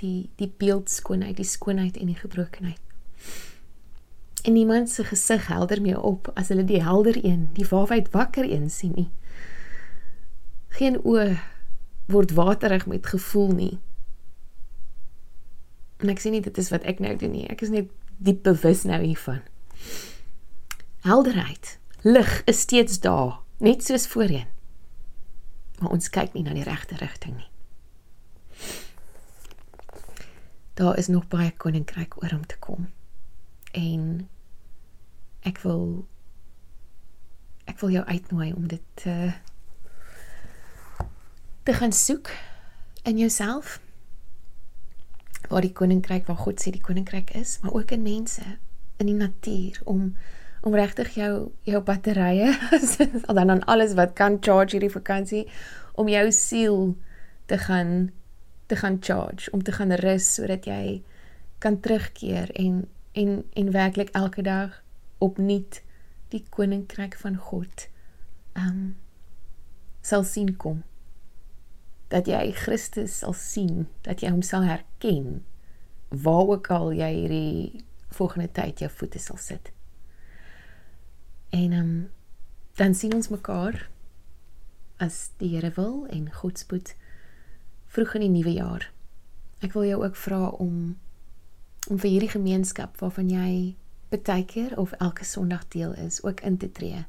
die 0.00 0.30
die 0.40 0.50
beeldskoonheid, 0.58 1.36
die 1.36 1.48
skoonheid 1.48 1.96
en 1.96 2.10
die 2.10 2.18
gebrokenheid. 2.18 2.80
En 4.42 4.52
niemand 4.52 4.90
se 4.90 5.04
gesig 5.04 5.46
helder 5.46 5.82
meer 5.82 6.00
op 6.00 6.30
as 6.34 6.48
hulle 6.48 6.64
die 6.64 6.82
helder 6.82 7.24
een, 7.24 7.48
die 7.54 7.66
waarheid 7.68 8.10
wakker 8.10 8.48
een 8.50 8.70
sien 8.70 8.92
nie. 8.96 9.10
Geen 10.68 10.98
oë 11.04 11.36
word 12.10 12.32
waterig 12.34 12.86
met 12.86 13.06
gevoel 13.06 13.52
nie. 13.54 13.74
En 16.02 16.10
ek 16.10 16.24
sê 16.24 16.32
nie 16.34 16.42
dit 16.42 16.58
is 16.58 16.72
wat 16.74 16.82
ek 16.88 16.98
nou 16.98 17.14
doen 17.16 17.30
nie. 17.36 17.46
Ek 17.52 17.62
is 17.62 17.70
net 17.70 17.92
diep 18.18 18.42
bewus 18.42 18.82
nou 18.88 18.98
hiervan. 19.04 19.44
Helderheid, 21.06 21.76
lig 22.02 22.42
is 22.50 22.64
steeds 22.66 22.98
daar, 23.02 23.38
net 23.62 23.86
soos 23.86 24.08
voorheen. 24.10 24.50
Maar 25.78 25.94
ons 25.94 26.10
kyk 26.10 26.34
nie 26.34 26.42
na 26.46 26.54
die 26.54 26.66
regte 26.66 26.98
rigting 26.98 27.38
nie. 27.38 27.51
Daar 30.74 30.98
is 30.98 31.06
nog 31.06 31.28
baie 31.28 31.52
koninkryk 31.56 32.22
oor 32.22 32.32
om 32.32 32.46
te 32.46 32.58
kom. 32.58 32.88
En 33.72 34.28
ek 35.40 35.58
wil 35.66 36.06
ek 37.64 37.78
wil 37.80 37.90
jou 37.94 38.04
uitnooi 38.04 38.52
om 38.52 38.66
dit 38.68 38.82
te 38.94 39.32
te 41.62 41.72
gaan 41.72 41.92
soek 41.92 42.30
in 43.02 43.18
jouself 43.18 43.80
waar 45.48 45.62
die 45.62 45.72
koninkryk 45.72 46.26
waar 46.26 46.36
God 46.36 46.62
sê 46.62 46.72
die 46.74 46.82
koninkryk 46.82 47.30
is, 47.38 47.58
maar 47.62 47.74
ook 47.76 47.90
in 47.90 48.02
mense, 48.02 48.42
in 48.96 49.06
die 49.06 49.18
natuur 49.18 49.80
om 49.84 50.14
om 50.62 50.74
regtig 50.78 51.14
jou 51.18 51.50
jou 51.66 51.80
batterye 51.82 52.52
al 53.26 53.34
dan 53.34 53.50
aan 53.50 53.64
alles 53.64 53.94
wat 53.98 54.12
kan 54.18 54.38
charge 54.40 54.76
hierdie 54.76 54.94
vakansie 54.94 55.46
om 55.98 56.08
jou 56.08 56.26
siel 56.32 56.76
te 57.50 57.58
gaan 57.58 58.12
te 58.72 58.78
gaan 58.80 58.96
charge, 59.00 59.50
om 59.52 59.62
te 59.62 59.72
gaan 59.76 59.92
rus 60.00 60.34
sodat 60.34 60.64
jy 60.64 61.02
kan 61.60 61.76
terugkeer 61.80 62.48
en 62.56 62.86
en 63.12 63.42
en 63.52 63.70
werklik 63.70 64.08
elke 64.16 64.42
dag 64.42 64.78
opnuut 65.20 65.82
die 66.32 66.40
koninkryk 66.48 67.18
van 67.20 67.36
God 67.36 67.84
um 68.56 68.94
sal 70.00 70.24
sien 70.24 70.54
kom. 70.56 70.80
Dat 72.08 72.30
jy 72.32 72.40
Christus 72.56 73.18
sal 73.20 73.36
sien 73.36 73.84
dat 74.08 74.24
jy 74.24 74.32
hom 74.32 74.40
sal 74.42 74.64
herken 74.64 75.42
waar 76.08 76.56
ook 76.56 76.72
al 76.72 76.88
jy 76.96 77.12
hierdie 77.18 77.84
volgende 78.16 78.48
tyd 78.56 78.80
jou 78.80 78.90
voete 78.96 79.20
sal 79.20 79.36
sit. 79.36 79.68
En 81.52 81.76
um 81.76 81.94
dan 82.80 82.96
sien 82.96 83.12
ons 83.12 83.28
mekaar 83.28 83.84
as 84.96 85.26
die 85.36 85.52
Here 85.52 85.74
wil 85.76 86.06
en 86.08 86.32
God 86.40 86.64
spoed 86.64 86.96
vroeg 87.92 88.16
in 88.18 88.26
die 88.26 88.34
nuwe 88.40 88.56
jaar 88.56 88.88
ek 89.62 89.76
wil 89.76 89.86
jou 89.86 90.02
ook 90.02 90.18
vra 90.18 90.48
om 90.58 90.98
om 91.90 91.98
vir 91.98 92.10
hierdie 92.10 92.30
gemeenskap 92.34 92.98
waarvan 93.02 93.30
jy 93.30 93.52
baie 94.12 94.44
keer 94.46 94.74
of 94.78 94.92
elke 95.00 95.24
Sondag 95.24 95.64
deel 95.72 95.94
is, 95.98 96.20
ook 96.22 96.40
in 96.40 96.56
te 96.56 96.68
tree. 96.72 97.04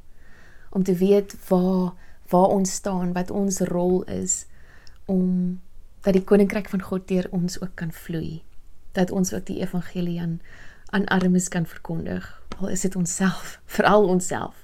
Om 0.71 0.83
te 0.83 0.95
weet 0.95 1.35
waar 1.49 1.93
waar 2.31 2.55
ons 2.55 2.71
staan, 2.71 3.13
wat 3.13 3.31
ons 3.31 3.59
rol 3.59 4.03
is 4.03 4.45
om 5.05 5.59
dat 6.01 6.13
die 6.13 6.23
koninkryk 6.23 6.69
van 6.69 6.81
God 6.81 7.07
deur 7.07 7.27
ons 7.31 7.59
ook 7.61 7.75
kan 7.75 7.91
vloei. 7.91 8.41
Dat 8.91 9.11
ons 9.11 9.33
ook 9.33 9.45
die 9.45 9.59
evangelie 9.59 10.21
aan 10.21 10.39
aan 10.89 11.05
armes 11.05 11.47
kan 11.47 11.65
verkondig. 11.65 12.41
Al 12.57 12.69
is 12.69 12.81
dit 12.81 12.95
onsself, 12.95 13.59
veral 13.75 14.07
onsself 14.07 14.62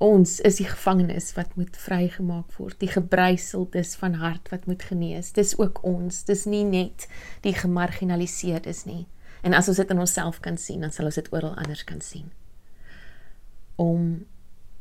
ons 0.00 0.38
is 0.40 0.56
die 0.56 0.68
gevangenes 0.68 1.34
wat 1.36 1.52
moet 1.60 1.76
vrygemaak 1.76 2.54
word, 2.56 2.78
die 2.80 2.88
gebreiseldes 2.88 3.94
van 4.00 4.16
hart 4.22 4.48
wat 4.48 4.64
moet 4.66 4.82
genees. 4.88 5.32
Dis 5.36 5.52
ook 5.58 5.82
ons, 5.84 6.22
dis 6.24 6.46
nie 6.48 6.64
net 6.64 7.04
die 7.44 7.52
gemarginaliseerdes 7.52 8.86
nie. 8.88 9.04
En 9.44 9.56
as 9.56 9.68
ons 9.68 9.76
dit 9.80 9.92
in 9.92 10.00
onsself 10.00 10.40
kan 10.40 10.56
sien, 10.60 10.80
dan 10.80 10.92
sal 10.92 11.10
ons 11.10 11.20
dit 11.20 11.28
oral 11.36 11.52
anders 11.60 11.84
kan 11.84 12.00
sien. 12.04 12.32
Om 13.76 14.24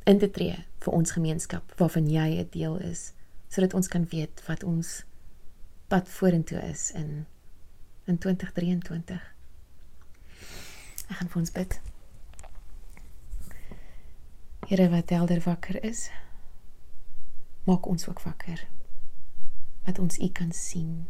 in 0.08 0.24
te 0.24 0.32
tree 0.32 0.56
vir 0.86 0.96
ons 0.96 1.12
gemeenskap 1.12 1.76
waarvan 1.80 2.08
jy 2.08 2.40
'n 2.40 2.50
deel 2.56 2.80
is, 2.80 3.12
sodat 3.50 3.74
ons 3.74 3.88
kan 3.88 4.08
weet 4.12 4.44
wat 4.48 4.64
ons 4.64 5.04
pad 5.88 6.08
vorentoe 6.08 6.62
is 6.70 6.92
in 6.92 7.26
in 8.08 8.18
2023. 8.18 9.22
Ek 11.10 11.16
gaan 11.16 11.30
vir 11.30 11.40
ons 11.42 11.52
bid. 11.52 11.80
Here 14.70 14.90
wat 14.90 15.10
helder 15.10 15.42
wakker 15.42 15.84
is, 15.84 16.12
maak 17.66 17.88
ons 17.90 18.08
ook 18.08 18.20
wakker. 18.22 18.68
Dat 19.84 20.00
ons 20.00 20.18
U 20.18 20.28
kan 20.30 20.52
sien. 20.52 21.08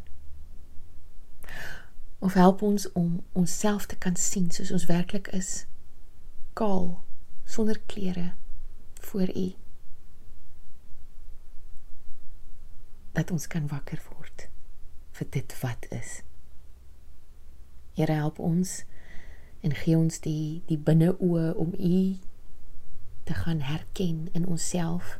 Of 2.20 2.34
help 2.34 2.62
ons 2.62 2.92
om 2.92 3.26
onsself 3.32 3.86
te 3.86 3.98
kan 3.98 4.16
sien 4.16 4.48
soos 4.52 4.72
ons 4.72 4.86
werklik 4.86 5.28
is. 5.28 5.66
Kaal, 6.54 7.04
sonder 7.44 7.80
klere 7.80 8.32
voor 8.94 9.36
U. 9.36 9.52
Dat 13.12 13.32
ons 13.32 13.48
kan 13.48 13.68
wakker 13.68 14.00
word 14.16 14.48
vir 15.20 15.32
dit 15.36 15.60
wat 15.60 15.92
is. 15.92 16.22
Here 18.00 18.16
help 18.24 18.40
ons 18.40 18.86
en 19.60 19.76
gee 19.76 20.00
ons 20.00 20.24
die 20.24 20.64
die 20.72 20.80
binneoë 20.80 21.52
om 21.60 21.76
U 21.76 21.96
te 23.30 23.38
gaan 23.38 23.62
herken 23.62 24.28
in 24.34 24.48
onsself 24.48 25.20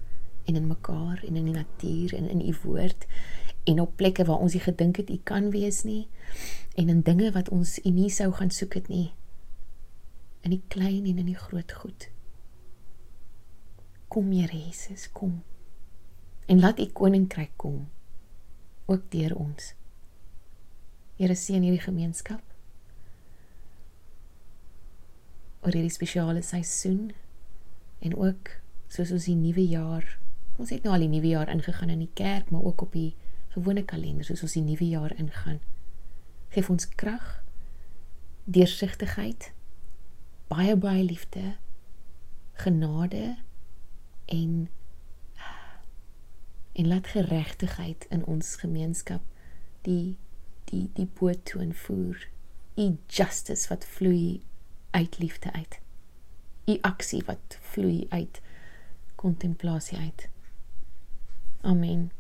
en 0.50 0.56
in 0.56 0.68
mekaar 0.68 1.22
en 1.28 1.36
in 1.36 1.46
die 1.46 1.54
natuur 1.54 2.16
en 2.18 2.30
in 2.30 2.42
u 2.42 2.56
woord 2.64 3.06
en 3.70 3.82
op 3.84 3.96
plekke 3.96 4.26
waar 4.26 4.42
ons 4.42 4.56
nie 4.58 4.64
gedink 4.66 4.98
het 4.98 5.10
u 5.14 5.18
kan 5.24 5.52
wees 5.54 5.84
nie 5.86 6.08
en 6.74 6.90
in 6.90 7.04
dinge 7.06 7.30
wat 7.36 7.52
ons 7.54 7.78
u 7.86 7.92
nie 7.94 8.10
sou 8.10 8.32
gaan 8.34 8.50
soek 8.50 8.74
het 8.80 8.88
nie. 8.88 9.12
In 10.42 10.56
die 10.56 10.64
klein 10.74 11.06
en 11.06 11.22
in 11.22 11.30
die 11.30 11.38
groot 11.38 11.72
goed. 11.82 12.08
Kom 14.08 14.32
Here 14.32 14.58
Jesus 14.58 15.12
kom. 15.12 15.42
En 16.48 16.60
laat 16.60 16.80
u 16.80 16.86
koninkryk 16.86 17.52
kom 17.62 17.90
ook 18.90 19.12
deur 19.14 19.36
ons. 19.38 19.74
Here 21.22 21.36
seën 21.36 21.62
hierdie 21.62 21.84
gemeenskap. 21.84 22.42
Oor 25.62 25.76
hierdie 25.76 25.94
spesiale 25.94 26.42
seisoen 26.42 27.12
en 28.00 28.16
ook 28.16 28.56
soos 28.88 29.12
ons 29.12 29.26
die 29.30 29.38
nuwe 29.38 29.66
jaar 29.68 30.18
ons 30.60 30.72
het 30.74 30.84
nou 30.84 30.94
al 30.96 31.06
die 31.06 31.12
nuwe 31.12 31.32
jaar 31.32 31.50
ingegaan 31.52 31.92
in 31.94 32.04
die 32.04 32.14
kerk 32.14 32.50
maar 32.52 32.64
ook 32.64 32.82
op 32.82 32.96
die 32.96 33.16
gewone 33.56 33.84
kalender 33.84 34.28
soos 34.28 34.44
ons 34.46 34.56
die 34.58 34.66
nuwe 34.66 34.88
jaar 34.90 35.16
ingaan. 35.18 35.60
Gee 36.54 36.66
ons 36.70 36.88
krag 37.00 37.40
deursigtigheid 38.50 39.52
baie 40.50 40.76
baie 40.76 41.04
liefde 41.04 41.56
genade 42.64 43.38
en 44.26 44.70
en 46.74 46.88
laat 46.88 47.08
geregtigheid 47.08 48.06
in 48.10 48.26
ons 48.26 48.56
gemeenskap 48.64 49.22
die 49.88 50.18
die 50.72 50.88
die 50.94 51.10
boot 51.20 51.46
toe 51.46 51.62
en 51.62 51.74
voer 51.76 52.28
u 52.80 52.88
justice 53.08 53.68
wat 53.70 53.86
vloei 53.86 54.42
uit 54.92 55.20
liefde 55.20 55.52
uit 55.52 55.80
u 56.70 56.78
aksie 56.82 57.24
wat 57.26 57.58
vloei 57.62 58.06
uit 58.10 58.42
kontemplasie 59.16 59.98
uit. 59.98 60.30
Amen. 61.62 62.12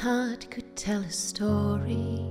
Heart 0.00 0.50
could 0.50 0.74
tell 0.76 1.02
a 1.02 1.10
story, 1.10 2.24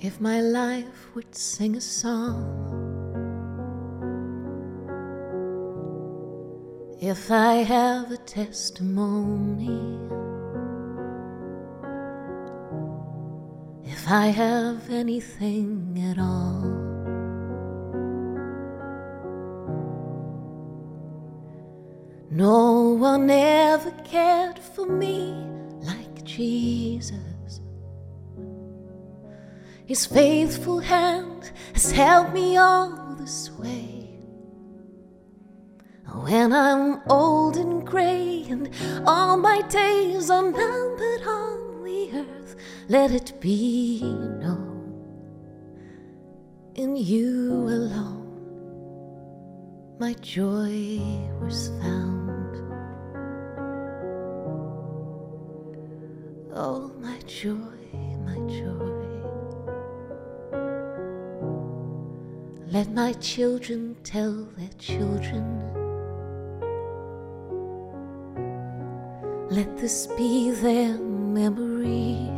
if 0.00 0.18
my 0.22 0.40
life 0.40 1.14
would 1.14 1.34
sing 1.34 1.76
a 1.76 1.80
song, 1.82 2.48
if 6.98 7.30
I 7.30 7.56
have 7.56 8.10
a 8.10 8.16
testimony, 8.16 9.98
if 13.84 14.10
I 14.10 14.28
have 14.28 14.88
anything 14.88 16.02
at 16.10 16.18
all. 16.18 16.73
No 23.14 23.20
one 23.20 23.30
ever 23.30 23.92
cared 24.02 24.58
for 24.58 24.86
me 24.86 25.46
like 25.82 26.24
Jesus. 26.24 27.60
His 29.86 30.04
faithful 30.04 30.80
hand 30.80 31.52
has 31.74 31.92
held 31.92 32.32
me 32.34 32.56
all 32.56 33.14
this 33.16 33.52
way. 33.52 34.18
When 36.12 36.52
I'm 36.52 37.02
old 37.08 37.56
and 37.56 37.86
gray 37.86 38.46
and 38.50 38.68
all 39.06 39.36
my 39.36 39.62
days 39.68 40.28
are 40.28 40.50
numbered 40.50 41.22
on 41.24 41.84
the 41.84 42.10
earth, 42.18 42.56
let 42.88 43.12
it 43.12 43.40
be 43.40 44.02
known 44.02 45.04
in 46.74 46.96
you 46.96 47.68
alone 47.68 48.24
my 50.00 50.14
joy 50.14 50.98
was 51.40 51.68
found. 51.80 52.23
Oh, 56.56 56.92
my 57.00 57.18
joy, 57.26 57.56
my 58.24 58.36
joy. 58.46 58.94
Let 62.68 62.92
my 62.92 63.12
children 63.14 63.96
tell 64.04 64.44
their 64.56 64.70
children. 64.78 65.44
Let 69.50 69.76
this 69.78 70.06
be 70.16 70.52
their 70.52 70.96
memory. 70.96 72.30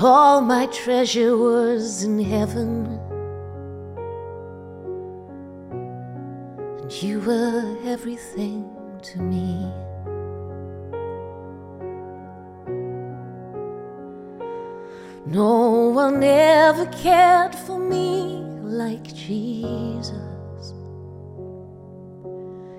All 0.00 0.40
my 0.40 0.66
treasure 0.66 1.36
was 1.36 2.04
in 2.04 2.20
heaven. 2.20 2.86
And 6.82 7.02
you 7.02 7.18
were 7.18 7.76
everything 7.84 8.70
to 9.02 9.18
me. 9.20 9.87
One 16.10 16.22
ever 16.22 16.86
cared 16.86 17.54
for 17.54 17.78
me 17.78 18.40
like 18.62 19.14
Jesus. 19.14 20.72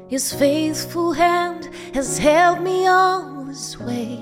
His 0.08 0.34
faithful 0.34 1.14
hand 1.14 1.70
has 1.94 2.18
held 2.18 2.60
me 2.62 2.88
all 2.88 3.46
this 3.46 3.80
way. 3.80 4.16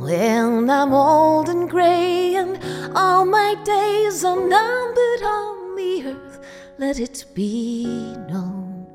When 0.00 0.68
I'm 0.68 0.92
old 0.92 1.48
and 1.48 1.70
gray 1.70 2.34
and 2.34 2.58
all 2.96 3.24
my 3.24 3.54
days 3.62 4.24
are 4.24 4.40
numbered 4.58 5.22
on 5.22 5.76
the 5.76 5.92
earth, 6.06 6.36
let 6.78 6.98
it 6.98 7.24
be 7.34 7.84
known 8.32 8.86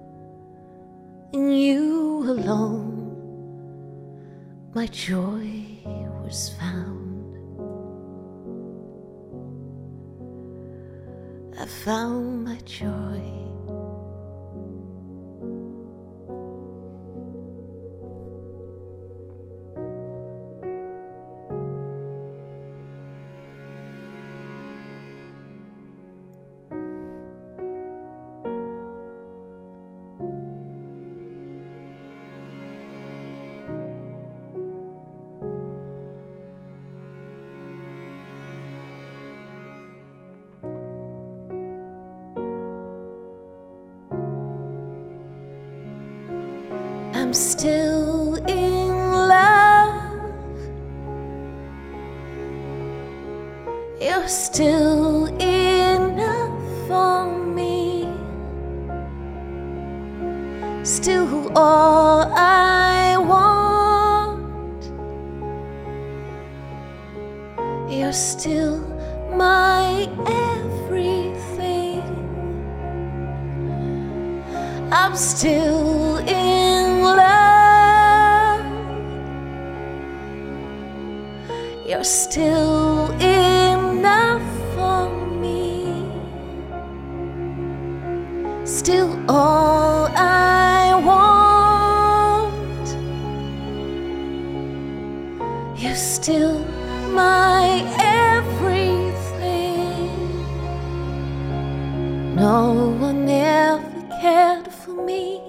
in 1.32 1.50
you 1.50 2.24
alone 2.34 2.92
my 4.74 4.88
joy 4.88 5.48
was 6.26 6.50
found. 6.60 6.95
I 11.66 11.68
found 11.68 12.44
my 12.44 12.58
joy. 12.64 13.55
Still 47.66 48.36
in 48.48 48.94
love. 49.28 50.22
You're 54.00 54.28
still 54.28 55.26
enough 55.42 56.88
for 56.88 57.26
me. 57.56 58.08
Still 60.84 61.52
all 61.58 62.32
I 62.38 63.18
want. 63.18 64.84
You're 67.92 68.14
still 68.14 68.78
my 69.36 70.08
everything. 70.28 72.04
I'm 74.92 75.16
still 75.16 75.95
still 82.36 83.12
enough 83.22 84.44
for 84.76 85.08
me. 85.40 86.04
Still 88.66 89.10
all 89.30 90.08
I 90.18 91.00
want. 91.10 92.88
You're 95.80 95.96
still 95.96 96.60
my 97.14 97.86
everything. 98.34 98.52
No 102.36 102.98
one 103.00 103.30
ever 103.30 104.08
cared 104.20 104.68
for 104.74 104.92
me 104.92 105.40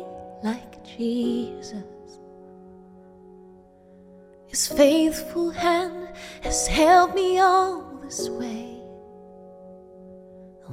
like 0.45 0.85
Jesus. 0.85 1.96
His 4.57 4.69
faithful 4.69 5.51
hand 5.51 6.09
has 6.41 6.67
held 6.67 7.15
me 7.15 7.39
all 7.39 8.01
this 8.03 8.31
way. 8.31 8.81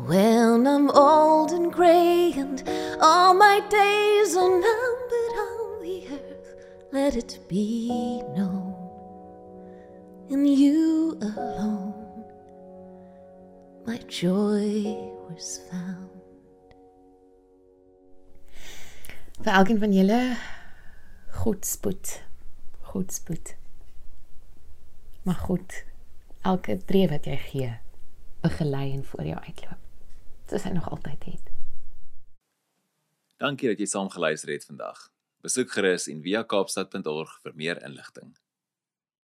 When 0.07 0.65
I'm 0.65 0.89
old 0.89 1.51
and 1.51 1.69
gray 1.69 2.31
and 2.31 2.63
all 3.01 3.33
my 3.33 3.59
days 3.69 4.37
are 4.37 4.49
numbered 4.49 5.35
on 5.47 5.81
the 5.81 6.07
earth, 6.15 6.55
let 6.93 7.17
it 7.17 7.39
be 7.49 8.21
known 8.37 8.73
in 10.29 10.45
you 10.45 11.17
alone 11.21 12.23
my 13.85 13.97
joy 14.07 14.95
was 15.27 15.59
found. 15.69 16.23
Vir 19.43 19.51
elkeen 19.59 19.79
van 19.83 19.91
julle 19.91 20.21
goedspoed. 21.43 22.23
Goedspoed. 22.93 23.55
Maar 25.23 25.35
goed, 25.35 25.85
elke 26.41 26.77
tree 26.85 27.07
wat 27.07 27.25
jy 27.25 27.37
gee, 27.37 27.71
begelei 28.43 28.91
en 28.93 29.05
voor 29.07 29.23
jou 29.23 29.39
uitloop. 29.39 29.79
Soos 30.51 30.65
hy 30.67 30.73
nog 30.75 30.89
altyd 30.91 31.23
het. 31.23 31.51
Dankie 33.39 33.69
dat 33.71 33.79
jy 33.79 33.87
saam 33.87 34.09
geluister 34.11 34.51
het 34.51 34.65
vandag. 34.67 35.07
Besoek 35.43 35.71
gerus 35.71 36.09
en 36.11 36.21
via 36.23 36.43
kaapstad.org 36.43 37.39
vir 37.43 37.55
meer 37.55 37.79
inligting. 37.83 38.33